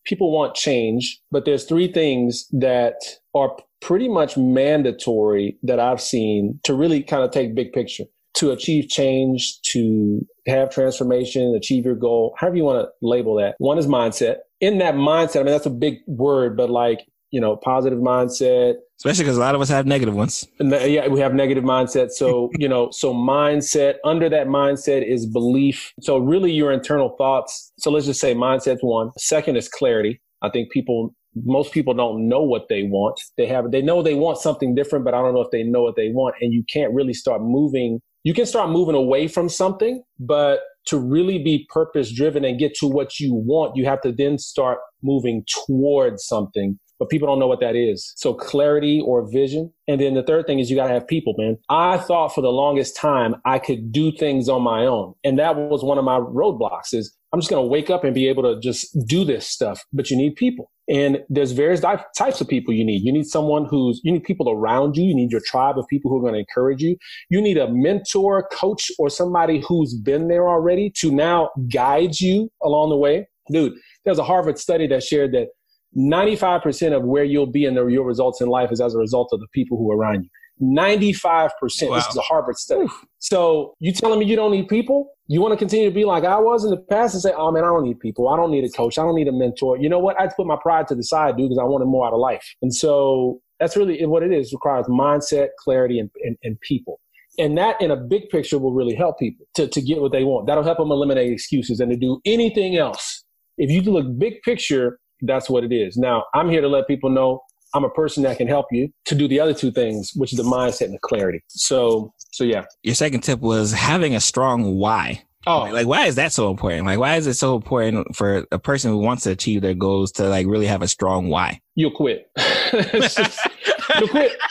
[0.05, 2.95] people want change, but there's three things that
[3.35, 8.53] are pretty much mandatory that I've seen to really kind of take big picture to
[8.53, 13.57] achieve change, to have transformation, achieve your goal, however you want to label that.
[13.59, 14.37] One is mindset.
[14.61, 18.75] In that mindset, I mean, that's a big word, but like, you know, positive mindset.
[18.99, 20.47] Especially because a lot of us have negative ones.
[20.59, 22.11] And the- yeah, we have negative mindset.
[22.11, 25.93] So, you know, so mindset, under that mindset is belief.
[26.01, 27.73] So really your internal thoughts.
[27.79, 29.11] So let's just say mindset's one.
[29.17, 30.21] Second is clarity.
[30.43, 33.21] I think people, most people don't know what they want.
[33.37, 35.83] They have, they know they want something different, but I don't know if they know
[35.83, 36.35] what they want.
[36.41, 38.01] And you can't really start moving.
[38.25, 42.75] You can start moving away from something, but to really be purpose driven and get
[42.75, 46.79] to what you want, you have to then start moving towards something.
[46.99, 48.13] But people don't know what that is.
[48.17, 49.73] So clarity or vision.
[49.87, 51.57] And then the third thing is you got to have people, man.
[51.69, 55.15] I thought for the longest time I could do things on my own.
[55.25, 58.15] And that was one of my roadblocks is I'm just going to wake up and
[58.15, 59.85] be able to just do this stuff.
[59.93, 60.71] But you need people.
[60.89, 63.03] And there's various di- types of people you need.
[63.03, 65.05] You need someone who's, you need people around you.
[65.05, 66.97] You need your tribe of people who are going to encourage you.
[67.29, 72.51] You need a mentor, coach, or somebody who's been there already to now guide you
[72.63, 73.29] along the way.
[73.51, 75.49] Dude, there's a Harvard study that shared that
[75.97, 79.31] 95% of where you'll be in the, your results in life is as a result
[79.33, 80.31] of the people who are around you.
[80.61, 81.51] 95%.
[81.61, 81.95] Wow.
[81.95, 82.85] This is a Harvard study.
[82.85, 83.05] Oof.
[83.19, 85.13] So you telling me you don't need people?
[85.29, 87.53] You want to continue to be like I was in the past and say, oh
[87.53, 88.29] man, I don't need people.
[88.29, 88.99] I don't need a coach.
[88.99, 89.79] I don't need a mentor.
[89.79, 90.21] You know what?
[90.21, 92.45] I put my pride to the side, dude, because I wanted more out of life.
[92.63, 94.49] And so that's really what it is.
[94.49, 97.01] It requires mindset, clarity, and, and, and people.
[97.39, 100.25] And that in a big picture will really help people to, to get what they
[100.25, 100.47] want.
[100.47, 103.25] That'll help them eliminate excuses and to do anything else.
[103.59, 105.97] If you look big picture, that's what it is.
[105.97, 107.41] Now, I'm here to let people know
[107.75, 110.39] I'm a person that can help you to do the other two things, which is
[110.39, 111.43] the mindset and the clarity.
[111.49, 112.65] So, so yeah.
[112.83, 115.23] Your second tip was having a strong why.
[115.47, 116.87] Oh, like, like why is that so important?
[116.87, 120.13] Like, why is it so important for a person who wants to achieve their goals
[120.13, 121.61] to like really have a strong why?
[121.75, 122.31] You'll quit.
[122.75, 123.19] just,
[123.99, 124.33] you'll quit.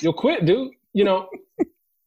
[0.00, 0.72] You'll quit, dude.
[0.94, 1.28] You know,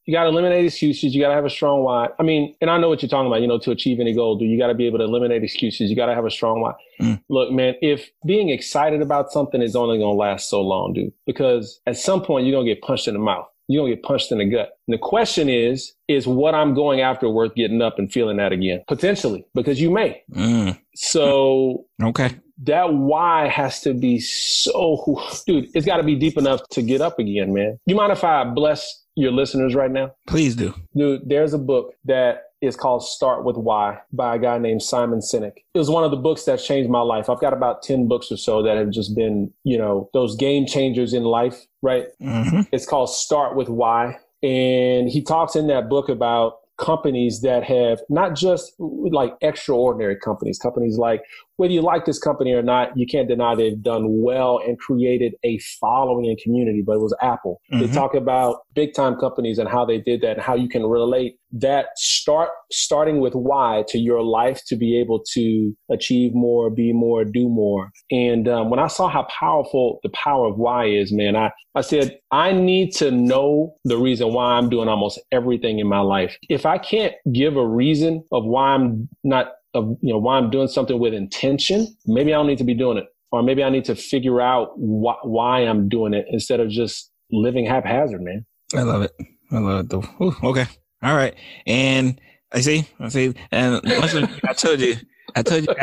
[0.06, 1.15] you got to eliminate excuses.
[1.15, 2.10] You got to have a strong why.
[2.20, 3.41] I mean, and I know what you're talking about.
[3.41, 5.89] You know, to achieve any goal, do you got to be able to eliminate excuses?
[5.89, 6.74] You got to have a strong why.
[7.02, 7.22] Mm.
[7.28, 11.12] Look, man, if being excited about something is only going to last so long, dude,
[11.26, 13.48] because at some point you're going to get punched in the mouth.
[13.68, 14.78] You're going to get punched in the gut.
[14.88, 18.52] And the question is, is what I'm going after worth getting up and feeling that
[18.52, 18.84] again?
[18.88, 20.22] Potentially, because you may.
[20.32, 20.80] Mm.
[20.94, 22.36] So, okay.
[22.60, 27.02] That why has to be so, dude, it's got to be deep enough to get
[27.02, 27.80] up again, man.
[27.88, 30.13] You mind if I bless your listeners right now?
[30.28, 30.73] Please do.
[30.95, 35.19] Dude, there's a book that is called Start with Why by a guy named Simon
[35.19, 35.54] Sinek.
[35.73, 37.30] It was one of the books that changed my life.
[37.30, 40.65] I've got about 10 books or so that have just been, you know, those game
[40.65, 42.08] changers in life, right?
[42.21, 42.62] Mm-hmm.
[42.71, 44.17] It's called Start with Why.
[44.41, 50.60] And he talks in that book about companies that have not just like extraordinary companies,
[50.60, 51.23] companies like
[51.58, 55.34] whether you like this company or not, you can't deny they've done well and created
[55.44, 57.62] a following and community, but it was Apple.
[57.72, 57.86] Mm-hmm.
[57.86, 60.86] They talk about big time companies and how they did that and how you can
[60.86, 66.70] relate that start starting with why to your life to be able to achieve more,
[66.70, 67.91] be more, do more.
[68.12, 71.82] And um, when I saw how powerful the power of why is, man, I, I
[71.82, 76.38] said, I need to know the reason why I'm doing almost everything in my life.
[76.50, 80.50] If I can't give a reason of why I'm not of you know why I'm
[80.50, 83.70] doing something with intention, maybe I don't need to be doing it, or maybe I
[83.70, 88.46] need to figure out wh- why I'm doing it instead of just living haphazard, man.
[88.76, 89.12] I love it.
[89.52, 90.04] I love it though.
[90.22, 90.66] Ooh, okay,
[91.04, 91.36] all right,
[91.68, 92.20] and
[92.52, 94.96] I see, I see, and I told you,
[95.36, 95.76] I told you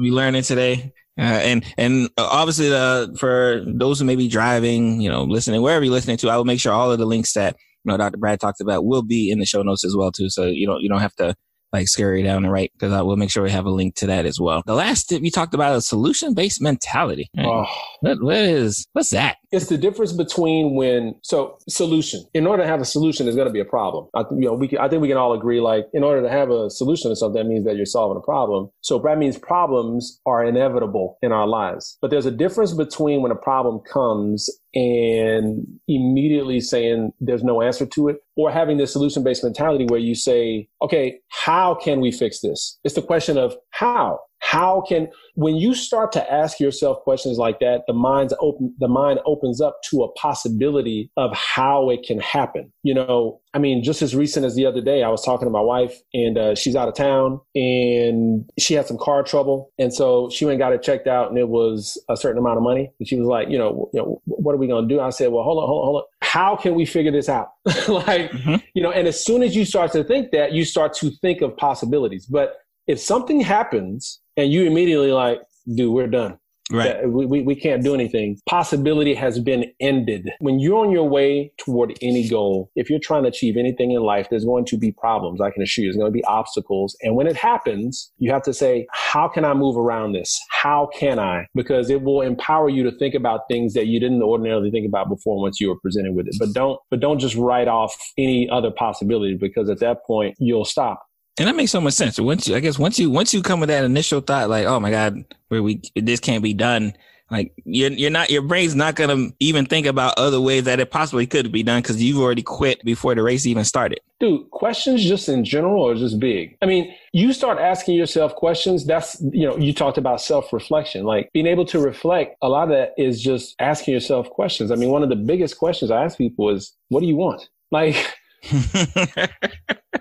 [0.00, 0.92] be learning today.
[1.18, 5.84] Uh, and and obviously, uh, for those who may be driving, you know, listening wherever
[5.84, 8.16] you're listening to, I will make sure all of the links that you know Dr.
[8.16, 10.30] Brad talked about will be in the show notes as well too.
[10.30, 11.34] So you don't you don't have to
[11.72, 14.06] like scurry down and right because I will make sure we have a link to
[14.06, 14.62] that as well.
[14.66, 17.30] The last tip you talked about a solution based mentality.
[17.36, 17.46] Mm.
[17.46, 17.66] Oh.
[18.00, 19.36] What, what is what's that?
[19.52, 22.24] It's the difference between when so solution.
[22.34, 24.08] In order to have a solution, there's going to be a problem.
[24.14, 25.60] I, you know, we can, I think we can all agree.
[25.60, 28.24] Like, in order to have a solution to something, that means that you're solving a
[28.24, 28.70] problem.
[28.80, 31.98] So that means problems are inevitable in our lives.
[32.00, 37.86] But there's a difference between when a problem comes and immediately saying there's no answer
[37.86, 42.12] to it or having this solution based mentality where you say, okay, how can we
[42.12, 42.78] fix this?
[42.84, 44.20] It's the question of how.
[44.40, 48.88] How can when you start to ask yourself questions like that, the mind's open the
[48.88, 52.72] mind opens up to a possibility of how it can happen.
[52.82, 55.50] You know, I mean, just as recent as the other day, I was talking to
[55.50, 59.72] my wife and uh, she's out of town and she had some car trouble.
[59.78, 62.56] And so she went and got it checked out and it was a certain amount
[62.56, 62.90] of money.
[62.98, 65.00] And she was like, you know, you know what are we going to do?
[65.00, 66.02] I said, well, hold on, hold on, hold on.
[66.22, 67.48] How can we figure this out?
[67.66, 68.56] like, mm-hmm.
[68.74, 71.40] you know, and as soon as you start to think that, you start to think
[71.40, 72.26] of possibilities.
[72.26, 75.40] But if something happens and you immediately like,
[75.74, 76.38] dude, we're done.
[76.72, 77.08] Right.
[77.08, 78.38] We, we, we can't do anything.
[78.48, 80.30] Possibility has been ended.
[80.38, 84.02] When you're on your way toward any goal, if you're trying to achieve anything in
[84.02, 85.40] life, there's going to be problems.
[85.40, 86.96] I can assure you, there's going to be obstacles.
[87.02, 90.40] And when it happens, you have to say, how can I move around this?
[90.50, 91.48] How can I?
[91.54, 95.08] Because it will empower you to think about things that you didn't ordinarily think about
[95.08, 96.36] before once you were presented with it.
[96.38, 100.64] But don't, but don't just write off any other possibility because at that point you'll
[100.64, 101.02] stop
[101.38, 102.18] and that makes so much sense.
[102.20, 104.80] Once you, I guess once you once you come with that initial thought, like, oh
[104.80, 106.94] my God, where we this can't be done.
[107.30, 110.90] Like you're you're not your brain's not gonna even think about other ways that it
[110.90, 114.00] possibly could be done because you've already quit before the race even started.
[114.18, 116.56] Dude, questions just in general are just big?
[116.60, 118.84] I mean, you start asking yourself questions.
[118.84, 122.36] That's you know, you talked about self reflection, like being able to reflect.
[122.42, 124.72] A lot of that is just asking yourself questions.
[124.72, 127.48] I mean, one of the biggest questions I ask people is, "What do you want?"
[127.70, 128.18] Like.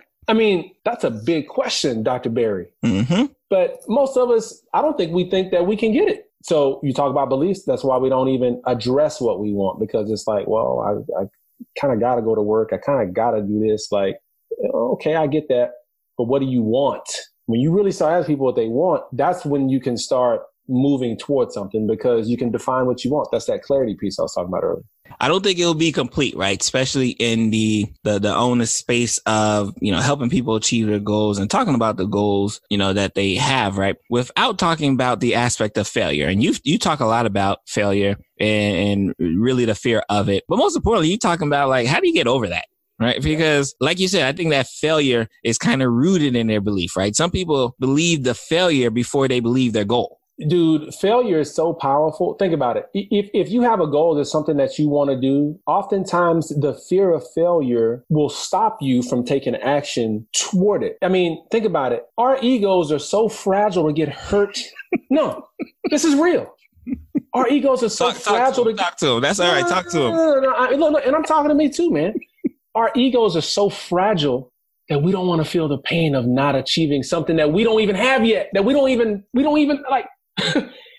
[0.30, 2.30] I mean, that's a big question, Dr.
[2.30, 2.68] Barry.
[2.86, 3.26] Mm-hmm.
[3.50, 6.32] But most of us, I don't think we think that we can get it.
[6.44, 7.64] So you talk about beliefs.
[7.66, 11.26] That's why we don't even address what we want because it's like, well, I, I
[11.82, 12.70] kind of got to go to work.
[12.72, 13.92] I kind of got to do this.
[13.92, 14.20] Like,
[14.74, 15.72] okay, I get that.
[16.16, 17.10] But what do you want?
[17.48, 21.18] When you really start asking people what they want, that's when you can start moving
[21.18, 23.30] towards something because you can define what you want.
[23.32, 24.84] That's that clarity piece I was talking about earlier.
[25.20, 26.62] I don't think it'll be complete, right?
[26.62, 31.38] Especially in the the the onus space of you know helping people achieve their goals
[31.38, 33.96] and talking about the goals you know that they have, right?
[34.10, 38.16] Without talking about the aspect of failure, and you you talk a lot about failure
[38.40, 42.00] and, and really the fear of it, but most importantly, you talking about like how
[42.00, 42.66] do you get over that?
[43.00, 43.22] right?
[43.22, 46.98] Because, like you said, I think that failure is kind of rooted in their belief,
[46.98, 47.16] right?
[47.16, 52.34] Some people believe the failure before they believe their goal dude failure is so powerful
[52.36, 55.20] think about it if, if you have a goal there's something that you want to
[55.20, 61.10] do oftentimes the fear of failure will stop you from taking action toward it i
[61.10, 64.58] mean think about it our egos are so fragile to get hurt
[65.10, 65.46] no
[65.90, 66.56] this is real
[67.34, 69.52] our egos are so talk, fragile talk to, him, to talk to him that's all
[69.52, 72.14] right talk to him no, no, look, and i'm talking to me too man
[72.76, 74.54] our egos are so fragile
[74.88, 77.82] that we don't want to feel the pain of not achieving something that we don't
[77.82, 80.06] even have yet that we don't even we don't even like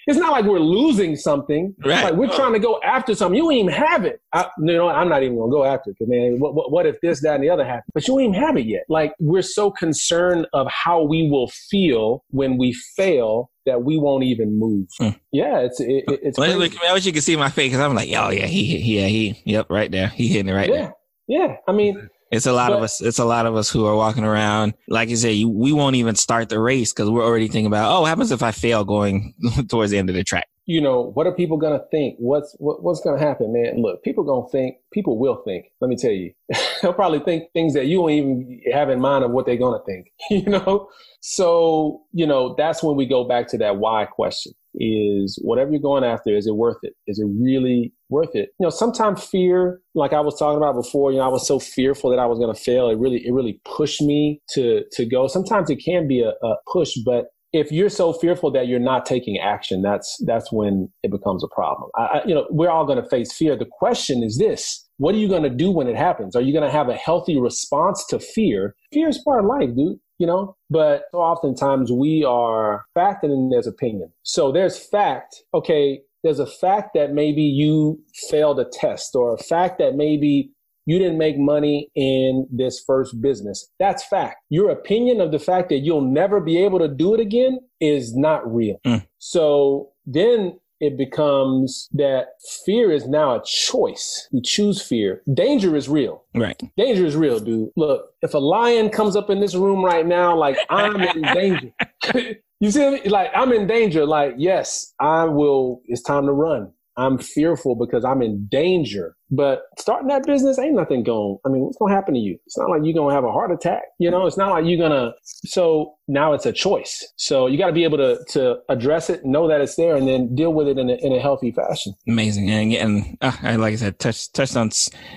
[0.07, 1.75] it's not like we're losing something.
[1.85, 2.05] Right.
[2.05, 3.37] Like we're trying to go after something.
[3.37, 4.21] You even have it.
[4.33, 6.87] I, you know, I'm not even gonna go after it because man, what, what, what,
[6.87, 7.85] if this, that, and the other happen?
[7.95, 8.85] But you even have it yet.
[8.89, 14.25] Like we're so concerned of how we will feel when we fail that we won't
[14.25, 14.89] even move.
[14.99, 15.11] Hmm.
[15.33, 16.39] Yeah, it's it, it's.
[16.39, 18.99] Well, look, I wish you could see my face because I'm like, oh yeah, he,
[18.99, 20.75] yeah, he, yep, right there, he hitting it right yeah.
[20.75, 20.95] there.
[21.29, 23.01] Yeah, I mean, it's a lot but, of us.
[23.01, 24.75] It's a lot of us who are walking around.
[24.89, 28.03] Like you say, we won't even start the race because we're already thinking about, oh,
[28.03, 29.35] what happens if I fail going
[29.69, 30.49] towards the end of the track?
[30.67, 32.15] You know, what are people gonna think?
[32.19, 33.83] What's what, what's gonna happen, man?
[33.83, 34.77] Look, people gonna think.
[34.93, 35.67] People will think.
[35.81, 36.33] Let me tell you,
[36.83, 39.83] they'll probably think things that you don't even have in mind of what they're gonna
[39.85, 40.07] think.
[40.31, 40.89] You know,
[41.21, 45.81] so you know that's when we go back to that why question is whatever you're
[45.81, 46.95] going after, is it worth it?
[47.09, 48.51] Is it really worth it?
[48.59, 51.59] You know, sometimes fear, like I was talking about before, you know, I was so
[51.59, 52.89] fearful that I was going to fail.
[52.89, 55.27] It really, it really pushed me to, to go.
[55.27, 59.05] Sometimes it can be a, a push, but if you're so fearful that you're not
[59.05, 61.91] taking action, that's, that's when it becomes a problem.
[61.97, 63.57] I, I, you know, we're all going to face fear.
[63.57, 66.37] The question is this, what are you going to do when it happens?
[66.37, 68.77] Are you going to have a healthy response to fear?
[68.93, 70.55] Fear is part of life, dude you know?
[70.69, 74.13] But oftentimes we are fact and then there's opinion.
[74.23, 79.39] So there's fact, okay, there's a fact that maybe you failed a test or a
[79.39, 80.51] fact that maybe
[80.87, 83.69] you didn't make money in this first business.
[83.79, 84.37] That's fact.
[84.49, 88.17] Your opinion of the fact that you'll never be able to do it again is
[88.17, 88.81] not real.
[88.85, 89.07] Mm.
[89.19, 92.29] So then it becomes that
[92.65, 94.29] fear is now a choice.
[94.33, 95.23] You choose fear.
[95.33, 96.25] Danger is real.
[96.35, 96.61] Right.
[96.77, 97.69] Danger is real, dude.
[97.77, 101.73] Look, if a lion comes up in this room right now, like I'm in danger.
[102.61, 103.01] you see?
[103.09, 104.07] Like I'm in danger.
[104.07, 105.83] Like, yes, I will.
[105.87, 106.73] It's time to run.
[106.97, 109.17] I'm fearful because I'm in danger.
[109.31, 111.39] But starting that business ain't nothing going.
[111.47, 112.37] I mean, what's going to happen to you?
[112.47, 113.83] It's not like you're going to have a heart attack.
[113.99, 115.13] You know, it's not like you're going to.
[115.23, 117.07] So now it's a choice.
[117.17, 120.09] So you got to be able to to address it, know that it's there, and
[120.09, 121.95] then deal with it in a, in a healthy fashion.
[122.09, 124.71] Amazing, and and uh, like I said, touch touched on,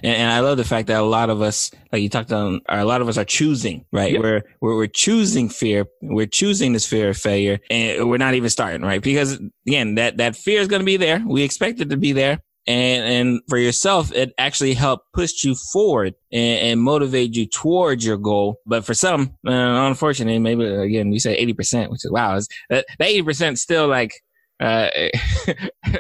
[0.03, 2.61] and, and, I love the fact that a lot of us, like you talked on,
[2.69, 4.13] a lot of us are choosing, right?
[4.13, 4.21] Yep.
[4.21, 8.49] We're, we're we're choosing fear, we're choosing this fear of failure, and we're not even
[8.49, 9.01] starting, right?
[9.01, 11.23] Because again, that that fear is going to be there.
[11.25, 15.55] We expect it to be there and and for yourself it actually helped push you
[15.73, 21.09] forward and, and motivate you towards your goal but for some uh, unfortunately maybe again
[21.09, 24.13] we say 80% which is wow that, that 80% still like
[24.59, 24.89] uh,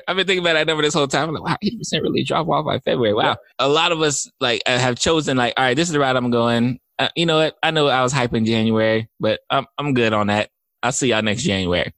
[0.07, 1.27] I've been thinking about that number this whole time.
[1.27, 3.13] I'm like, wow, 80% really drop off by February.
[3.13, 3.35] Wow.
[3.59, 6.15] A lot of us like uh, have chosen like, all right, this is the route
[6.15, 6.79] I'm going.
[6.97, 7.55] Uh, you know what?
[7.61, 10.49] I know I was hyping January, but I'm, I'm good on that.
[10.81, 11.93] I'll see y'all next January.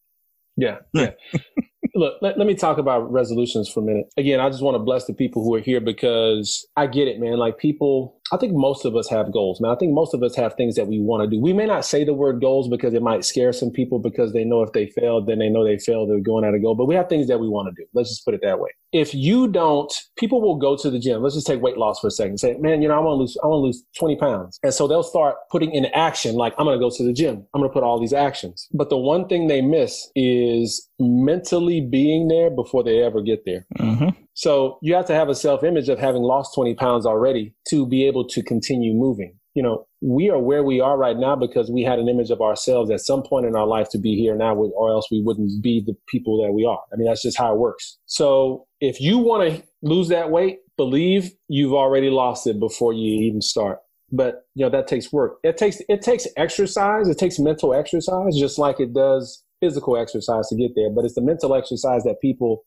[0.57, 0.77] Yeah.
[0.93, 1.11] Yeah.
[1.95, 4.13] look, let, let me talk about resolutions for a minute.
[4.17, 7.19] Again, I just want to bless the people who are here because I get it,
[7.19, 7.37] man.
[7.37, 9.71] Like people, I think most of us have goals, man.
[9.71, 11.39] I think most of us have things that we want to do.
[11.39, 14.43] We may not say the word goals because it might scare some people because they
[14.43, 16.73] know if they fail, then they know they failed, they're going at a goal.
[16.73, 17.87] But we have things that we want to do.
[17.93, 18.71] Let's just put it that way.
[18.93, 21.21] If you don't, people will go to the gym.
[21.21, 22.39] Let's just take weight loss for a second.
[22.39, 24.59] Say, man, you know, I want to lose, I want to lose 20 pounds.
[24.63, 27.45] And so they'll start putting in action, like, I'm going to go to the gym.
[27.53, 28.67] I'm going to put all these actions.
[28.73, 33.67] But the one thing they miss is mentally being there before they ever get there.
[33.77, 34.24] Mm-hmm.
[34.35, 37.87] So you have to have a self image of having lost 20 pounds already to
[37.87, 39.39] be able to continue moving.
[39.55, 42.41] You know, we are where we are right now because we had an image of
[42.41, 45.63] ourselves at some point in our life to be here now, or else we wouldn't
[45.63, 46.81] be the people that we are.
[46.91, 47.97] I mean, that's just how it works.
[48.05, 53.21] So if you want to lose that weight, believe you've already lost it before you
[53.21, 53.79] even start.
[54.11, 55.37] But you know that takes work.
[55.43, 57.07] It takes it takes exercise.
[57.07, 60.89] It takes mental exercise, just like it does physical exercise to get there.
[60.91, 62.65] But it's the mental exercise that people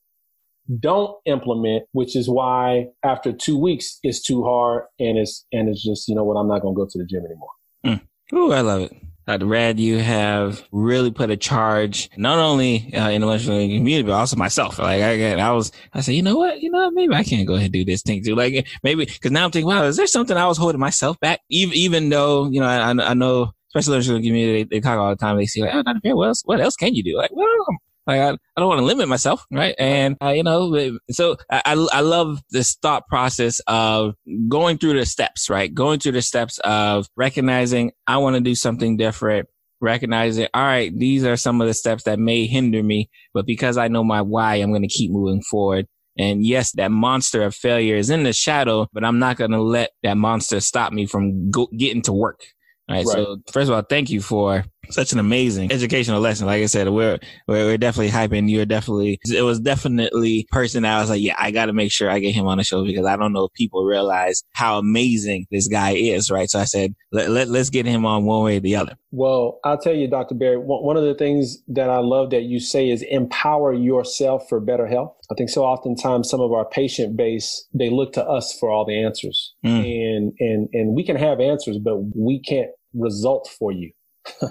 [0.81, 5.83] don't implement, which is why after two weeks it's too hard and it's and it's
[5.83, 7.49] just you know what I'm not to go to the gym anymore.
[7.85, 8.01] Mm.
[8.35, 8.97] Ooh, I love it.
[9.27, 9.45] Dr.
[9.45, 14.12] Brad, you have really put a charge not only uh, in the lunch community, but
[14.12, 14.79] also myself.
[14.79, 17.53] Like I, I was, I said, you know what, you know, maybe I can't go
[17.53, 18.35] ahead and do this thing too.
[18.35, 21.41] Like maybe because now I'm thinking, wow, is there something I was holding myself back?
[21.51, 24.99] Even even though you know, I, I know especially in the community, they, they, talk
[24.99, 25.37] all the time.
[25.37, 26.01] They see like, oh, Dr.
[26.01, 26.43] Bear, what else?
[26.47, 27.16] What else can you do?
[27.16, 27.66] Like, well,
[28.09, 29.75] like I, I don't want to limit myself, right?
[29.79, 34.15] And uh, you know, so I, I love this thought process of
[34.49, 35.73] going through the steps, right?
[35.73, 39.49] Going through the steps of recognizing I want to do something different,
[39.81, 43.77] recognizing, all right, these are some of the steps that may hinder me, but because
[43.77, 45.87] I know my why, I'm going to keep moving forward.
[46.19, 49.63] And yes, that monster of failure is in the shadow, but I'm not going to
[49.63, 52.41] let that monster stop me from go- getting to work.
[52.89, 53.05] Right.
[53.05, 53.07] right.
[53.07, 56.47] So first of all, thank you for such an amazing educational lesson.
[56.47, 58.51] Like I said, we're, we're, we're definitely hyping.
[58.51, 61.93] You're definitely, it was definitely person that I was like, yeah, I got to make
[61.93, 64.79] sure I get him on the show because I don't know if people realize how
[64.79, 66.31] amazing this guy is.
[66.31, 66.49] Right.
[66.49, 68.95] So I said, let, let, let's get him on one way or the other.
[69.11, 70.35] Well, I'll tell you, Dr.
[70.35, 74.61] Berry, one of the things that I love that you say is empower yourself for
[74.61, 75.14] better health.
[75.31, 78.85] I think so oftentimes some of our patient base, they look to us for all
[78.85, 79.70] the answers mm.
[79.70, 83.93] and, and, and we can have answers, but we can't result for you.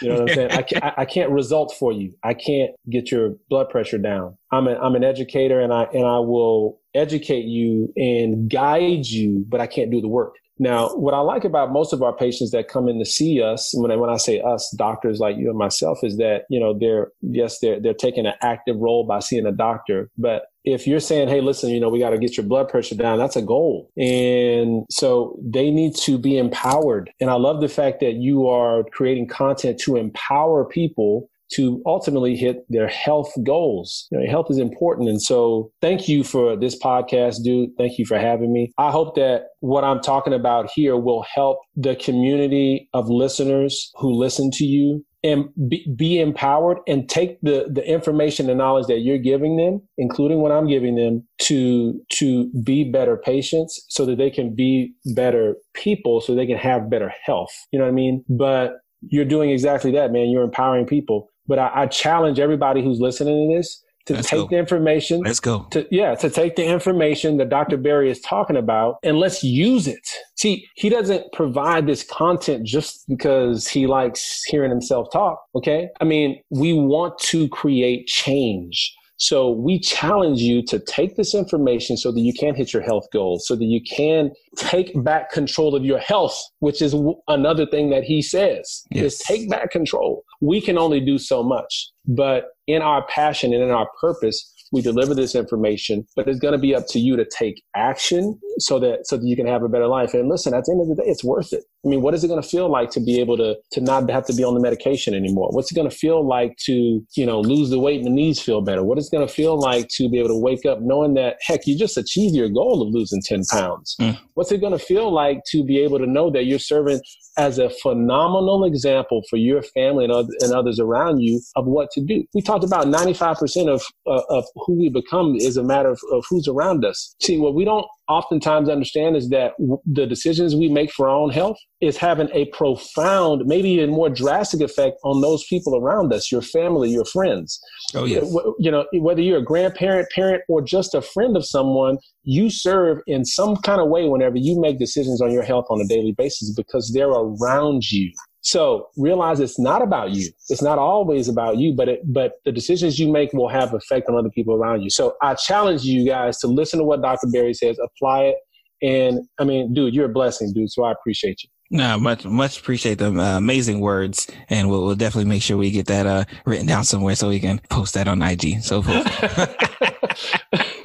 [0.00, 0.50] you know what I'm saying?
[0.52, 2.14] I can't, I can't result for you.
[2.22, 4.36] I can't get your blood pressure down.
[4.52, 9.44] I'm an, I'm an educator and I, and I will educate you and guide you,
[9.48, 10.36] but I can't do the work.
[10.58, 13.72] Now, what I like about most of our patients that come in to see us,
[13.74, 16.76] when I, when I say us, doctors like you and myself, is that you know
[16.78, 21.00] they're yes they're they're taking an active role by seeing a doctor, but if you're
[21.00, 23.42] saying, hey, listen, you know, we got to get your blood pressure down, that's a
[23.42, 23.88] goal.
[23.96, 27.08] And so they need to be empowered.
[27.20, 32.36] And I love the fact that you are creating content to empower people to ultimately
[32.36, 34.06] hit their health goals.
[34.10, 35.08] You know, health is important.
[35.08, 37.70] And so thank you for this podcast, dude.
[37.78, 38.72] Thank you for having me.
[38.78, 44.12] I hope that what I'm talking about here will help the community of listeners who
[44.12, 49.00] listen to you and be, be, empowered and take the, the information and knowledge that
[49.00, 54.18] you're giving them, including what I'm giving them, to to be better patients so that
[54.18, 57.50] they can be better people, so they can have better health.
[57.72, 58.24] You know what I mean?
[58.28, 58.74] But
[59.08, 60.28] you're doing exactly that, man.
[60.28, 61.28] You're empowering people.
[61.48, 64.48] But I, I challenge everybody who's listening to this to let's take go.
[64.48, 65.20] the information.
[65.20, 65.66] Let's go.
[65.72, 67.76] To, yeah, to take the information that Dr.
[67.76, 70.08] Berry is talking about and let's use it.
[70.36, 75.40] See, he doesn't provide this content just because he likes hearing himself talk.
[75.54, 75.88] Okay.
[76.00, 78.94] I mean, we want to create change.
[79.18, 83.06] So we challenge you to take this information so that you can hit your health
[83.12, 86.94] goals, so that you can take back control of your health, which is
[87.28, 89.04] another thing that he says yes.
[89.04, 90.22] is take back control.
[90.40, 94.82] We can only do so much, but in our passion and in our purpose, we
[94.82, 98.78] deliver this information, but it's going to be up to you to take action so
[98.80, 100.12] that so that you can have a better life.
[100.12, 101.64] And listen, at the end of the day, it's worth it.
[101.86, 104.10] I mean, what is it going to feel like to be able to to not
[104.10, 105.50] have to be on the medication anymore?
[105.52, 108.40] What's it going to feel like to you know lose the weight and the knees
[108.40, 108.82] feel better?
[108.82, 111.36] What is it going to feel like to be able to wake up knowing that
[111.40, 113.94] heck, you just achieved your goal of losing ten pounds?
[114.00, 114.18] Mm.
[114.34, 117.00] What's it going to feel like to be able to know that you're serving
[117.38, 121.90] as a phenomenal example for your family and, other, and others around you of what
[121.92, 122.24] to do?
[122.34, 126.24] We talked about 95% of uh, of who we become is a matter of, of
[126.28, 127.14] who's around us.
[127.20, 131.16] See, what we don't oftentimes understand is that w- the decisions we make for our
[131.16, 136.12] own health is having a profound, maybe even more drastic effect on those people around
[136.12, 137.60] us, your family, your friends.
[137.94, 138.24] Oh, yes.
[138.58, 143.00] You know, whether you're a grandparent, parent, or just a friend of someone, you serve
[143.06, 146.12] in some kind of way whenever you make decisions on your health on a daily
[146.12, 148.12] basis because they're around you.
[148.46, 150.30] So realize it's not about you.
[150.48, 154.08] It's not always about you, but it, but the decisions you make will have effect
[154.08, 154.90] on other people around you.
[154.90, 157.26] So I challenge you guys to listen to what Dr.
[157.26, 158.36] Berry says, apply it.
[158.82, 160.70] And I mean, dude, you're a blessing, dude.
[160.70, 161.48] So I appreciate you.
[161.72, 164.28] No, much, much appreciate the uh, amazing words.
[164.48, 167.40] And we'll, we'll, definitely make sure we get that, uh, written down somewhere so we
[167.40, 168.62] can post that on IG.
[168.62, 168.80] So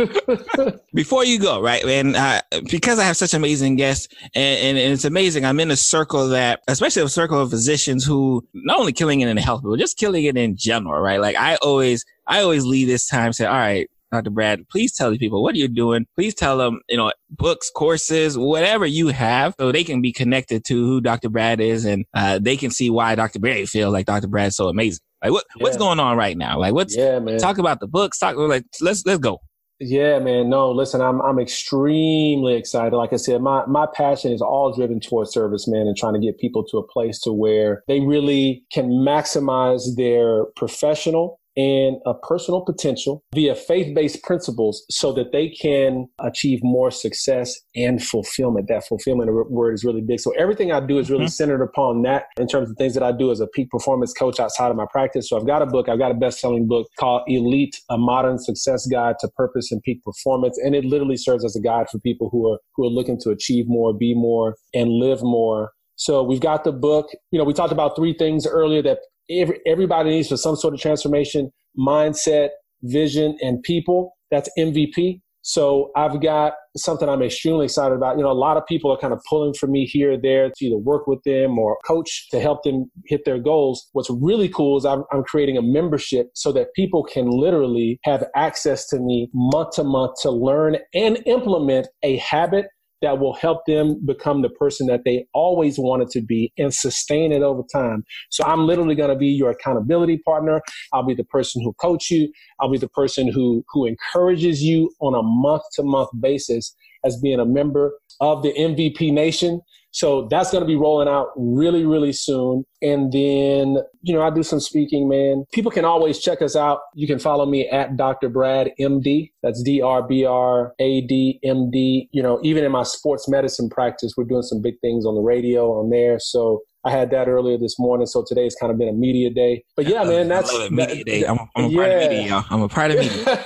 [0.94, 1.84] before you go, right?
[1.86, 5.72] And uh, because I have such amazing guests, and, and, and, it's amazing, I'm in
[5.72, 9.42] a circle that, especially a circle of physicians who not only killing it in the
[9.42, 11.20] health, but just killing it in general, right?
[11.20, 14.30] Like I always, I always leave this time say, all right, Dr.
[14.30, 16.06] Brad, please tell these people what you're you doing.
[16.16, 20.66] Please tell them, you know, books, courses, whatever you have, so they can be connected
[20.66, 21.30] to who Dr.
[21.30, 23.40] Brad is, and uh, they can see why Dr.
[23.40, 24.28] Berry feels like Dr.
[24.28, 25.00] Brad's so amazing.
[25.24, 25.64] Like what yeah.
[25.64, 26.60] what's going on right now?
[26.60, 27.38] Like what's yeah, man.
[27.38, 28.18] Talk about the books.
[28.20, 29.40] Talk like let's let's go.
[29.84, 30.48] Yeah, man.
[30.48, 32.96] No, listen, I'm I'm extremely excited.
[32.96, 36.20] Like I said, my my passion is all driven towards service, man, and trying to
[36.20, 42.14] get people to a place to where they really can maximize their professional and a
[42.14, 48.68] personal potential via faith based principles so that they can achieve more success and fulfillment.
[48.68, 50.20] That fulfillment word is really big.
[50.20, 51.30] So everything I do is really mm-hmm.
[51.30, 54.40] centered upon that in terms of things that I do as a peak performance coach
[54.40, 55.30] outside of my practice.
[55.30, 58.40] So I've got a book, I've got a best selling book called Elite, a modern
[58.40, 60.58] success guide to purpose and peak performance.
[60.58, 63.30] And it literally serves as a guide for people who are, who are looking to
[63.30, 65.72] achieve more, be more, and live more.
[65.96, 67.10] So we've got the book.
[67.30, 68.98] You know, we talked about three things earlier that
[69.40, 72.50] every, everybody needs for some sort of transformation mindset,
[72.84, 74.14] vision, and people.
[74.30, 75.22] That's MVP.
[75.44, 78.18] So I've got something I'm extremely excited about.
[78.18, 80.50] You know, a lot of people are kind of pulling for me here or there
[80.50, 83.90] to either work with them or coach to help them hit their goals.
[83.94, 88.24] What's really cool is I'm, I'm creating a membership so that people can literally have
[88.36, 92.68] access to me month to month to learn and implement a habit
[93.02, 97.32] that will help them become the person that they always wanted to be and sustain
[97.32, 98.04] it over time.
[98.30, 100.62] So I'm literally going to be your accountability partner.
[100.94, 102.32] I'll be the person who coach you.
[102.60, 107.20] I'll be the person who who encourages you on a month to month basis as
[107.20, 109.62] being a member of the MVP Nation.
[109.92, 112.66] So that's going to be rolling out really, really soon.
[112.82, 115.46] And then, you know, I do some speaking, man.
[115.54, 116.80] People can always check us out.
[116.96, 118.30] You can follow me at Dr.
[118.30, 119.32] Brad MD.
[119.44, 122.10] That's D R B R A D M D.
[122.12, 125.22] You know, even in my sports medicine practice, we're doing some big things on the
[125.22, 126.20] radio on there.
[126.20, 129.64] So I had that earlier this morning, so today's kind of been a media day.
[129.76, 131.26] But yeah, man, that's I media that, day.
[131.26, 131.78] I'm, I'm a yeah.
[131.78, 132.46] part of media, y'all.
[132.50, 133.46] I'm a part of media.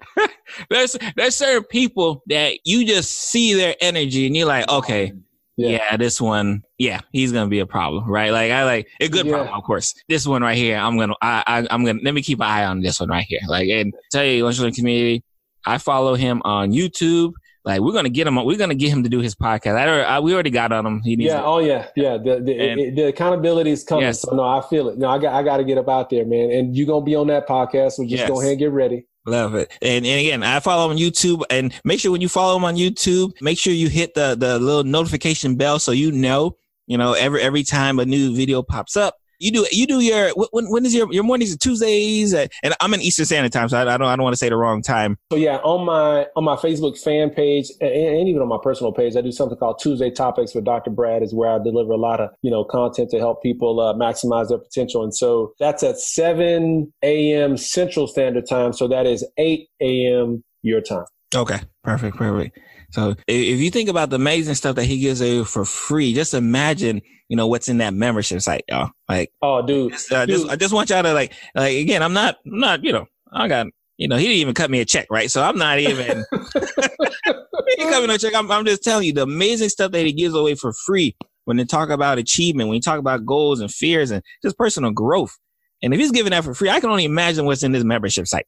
[0.70, 5.12] there's there's certain people that you just see their energy and you're like, okay,
[5.58, 5.68] yeah.
[5.68, 5.96] yeah.
[5.98, 8.32] this one, yeah, he's gonna be a problem, right?
[8.32, 9.32] Like I like a good yeah.
[9.32, 9.94] problem, of course.
[10.08, 12.64] This one right here, I'm gonna, I, I, am gonna let me keep an eye
[12.64, 13.40] on this one right here.
[13.48, 15.22] Like and tell you, lunch community
[15.66, 17.32] I follow him on YouTube.
[17.64, 18.36] Like we're gonna get him.
[18.36, 19.76] We're gonna get him to do his podcast.
[19.76, 21.00] I, I we already got on him.
[21.02, 21.32] He needs.
[21.32, 21.44] Yeah.
[21.44, 21.86] Oh yeah.
[21.94, 22.18] Yeah.
[22.18, 24.06] The the, and, it, the accountability is coming.
[24.06, 24.22] Yes.
[24.22, 24.98] So no, I feel it.
[24.98, 26.50] No, I got I got to get up out there, man.
[26.50, 27.92] And you are gonna be on that podcast.
[27.92, 28.28] So just yes.
[28.28, 29.06] go ahead and get ready.
[29.24, 29.70] Love it.
[29.80, 32.64] And, and again, I follow him on YouTube and make sure when you follow him
[32.64, 36.56] on YouTube, make sure you hit the, the little notification bell so you know,
[36.88, 40.30] you know, every, every time a new video pops up, you do you do your
[40.52, 42.48] when when is your your mornings Tuesdays and
[42.80, 44.56] I'm in Eastern Standard Time, so I, I don't I don't want to say the
[44.56, 45.18] wrong time.
[45.32, 48.92] So yeah, on my on my Facebook fan page and, and, even on my personal
[48.92, 50.90] page, I do something called Tuesday Topics with Dr.
[50.90, 53.94] Brad, is where I deliver a lot of you know content to help people uh,
[53.94, 57.56] maximize their potential, and so that's at 7 a.m.
[57.56, 60.44] Central Standard Time, so that is 8 a.m.
[60.62, 61.04] your time.
[61.34, 62.58] Okay, perfect, perfect.
[62.92, 66.34] So if you think about the amazing stuff that he gives you for free, just
[66.34, 68.90] imagine, you know, what's in that membership site, y'all.
[69.08, 70.36] Like, oh, dude, just, uh, dude.
[70.36, 73.06] Just, I just want y'all to like, like again, I'm not, I'm not, you know,
[73.32, 73.66] I got,
[73.96, 75.30] you know, he didn't even cut me a check, right?
[75.30, 76.24] So I'm not even.
[76.32, 78.34] he cut me a check.
[78.34, 81.16] I'm, I'm just telling you the amazing stuff that he gives away for free.
[81.44, 84.92] When they talk about achievement, when you talk about goals and fears and just personal
[84.92, 85.36] growth,
[85.82, 88.28] and if he's giving that for free, I can only imagine what's in this membership
[88.28, 88.46] site.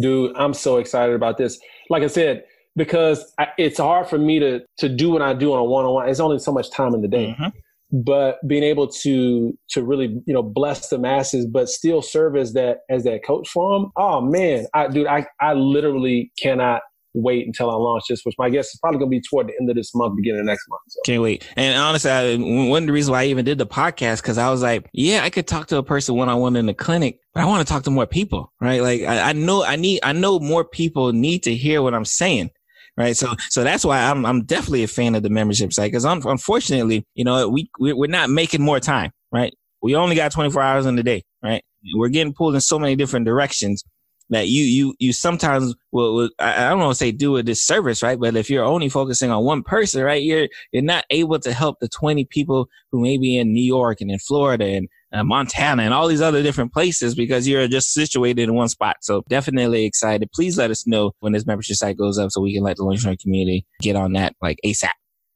[0.00, 1.58] Dude, I'm so excited about this.
[1.90, 2.44] Like I said,
[2.78, 5.84] because I, it's hard for me to to do what I do on a one
[5.84, 6.08] on one.
[6.08, 7.36] It's only so much time in the day.
[7.38, 7.58] Mm-hmm.
[7.90, 12.52] But being able to to really you know bless the masses, but still serve as
[12.54, 13.90] that as that coach for them.
[13.96, 16.82] Oh man, I dude, I I literally cannot
[17.14, 19.54] wait until I launch this, which my guess is probably going to be toward the
[19.58, 20.82] end of this month, beginning of next month.
[20.88, 21.00] So.
[21.06, 21.48] Can't wait.
[21.56, 24.50] And honestly, I, one of the reasons why I even did the podcast, cause I
[24.50, 27.18] was like, yeah, I could talk to a person one on one in the clinic,
[27.32, 28.82] but I want to talk to more people, right?
[28.82, 32.04] Like I, I, know I need, I know more people need to hear what I'm
[32.04, 32.50] saying
[32.98, 33.16] right?
[33.16, 36.22] So, so that's why I'm, I'm definitely a fan of the membership site because un-
[36.26, 39.54] unfortunately, you know, we, we're not making more time, right?
[39.82, 41.62] We only got 24 hours in the day, right?
[41.94, 43.84] We're getting pulled in so many different directions.
[44.30, 48.02] that you you you sometimes will, will I don't want to say do a disservice,
[48.02, 48.18] right?
[48.20, 51.78] But if you're only focusing on one person, right, you're you're not able to help
[51.80, 55.82] the 20 people who may be in New York and in Florida and uh, Montana
[55.82, 58.96] and all these other different places because you're just situated in one spot.
[59.00, 60.30] So definitely excited.
[60.32, 62.84] Please let us know when this membership site goes up so we can let the
[62.84, 64.90] Lunch Learn community get on that like ASAP.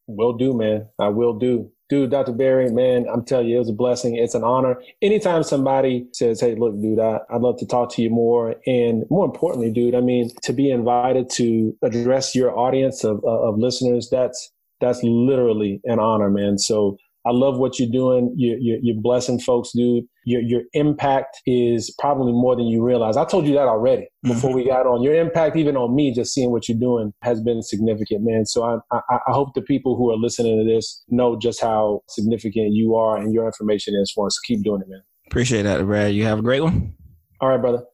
[0.06, 0.88] Will do, man.
[0.98, 1.70] I will do.
[1.88, 2.32] Dude, Dr.
[2.32, 4.16] Berry, man, I'm telling you, it was a blessing.
[4.16, 4.80] It's an honor.
[5.02, 8.56] Anytime somebody says, hey, look, dude, I, would love to talk to you more.
[8.66, 13.58] And more importantly, dude, I mean, to be invited to address your audience of, of
[13.58, 14.50] listeners, that's
[14.80, 16.58] that's literally an honor, man.
[16.58, 18.34] So I love what you're doing.
[18.36, 20.04] You're, you're, you're, blessing folks, dude.
[20.24, 23.16] Your, your impact is probably more than you realize.
[23.16, 24.30] I told you that already mm-hmm.
[24.30, 24.58] before mm-hmm.
[24.58, 25.02] we got on.
[25.02, 28.44] Your impact, even on me, just seeing what you're doing, has been significant, man.
[28.46, 32.02] So I, I, I hope the people who are listening to this know just how
[32.08, 34.36] significant you are and your information is for us.
[34.36, 35.02] So keep doing it, man.
[35.26, 36.14] Appreciate that, Brad.
[36.14, 36.94] You have a great one.
[37.40, 37.84] All right, brother.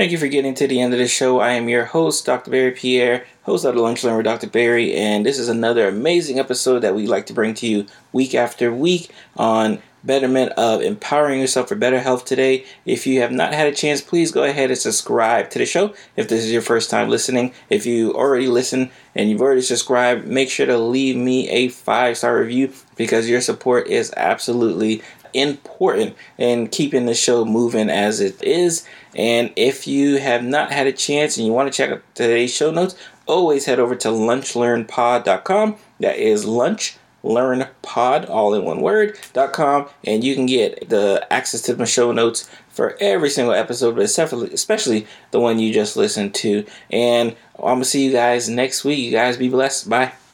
[0.00, 1.40] Thank you for getting to the end of the show.
[1.40, 2.50] I am your host, Dr.
[2.50, 4.46] Berry Pierre, host of the Lunch Learn with Dr.
[4.46, 8.34] Berry, and this is another amazing episode that we like to bring to you week
[8.34, 12.64] after week on betterment of empowering yourself for better health today.
[12.86, 15.94] If you have not had a chance, please go ahead and subscribe to the show
[16.16, 17.52] if this is your first time listening.
[17.68, 22.16] If you already listen and you've already subscribed, make sure to leave me a five
[22.16, 25.02] star review because your support is absolutely
[25.34, 28.86] important in keeping the show moving as it is.
[29.14, 32.54] And if you have not had a chance and you want to check out today's
[32.54, 32.94] show notes,
[33.26, 35.76] always head over to lunchlearnpod.com.
[36.00, 41.26] That is lunch learn pod all in one word dot and you can get the
[41.30, 45.96] access to my show notes for every single episode but especially the one you just
[45.96, 50.12] listened to and i'm gonna see you guys next week you guys be blessed bye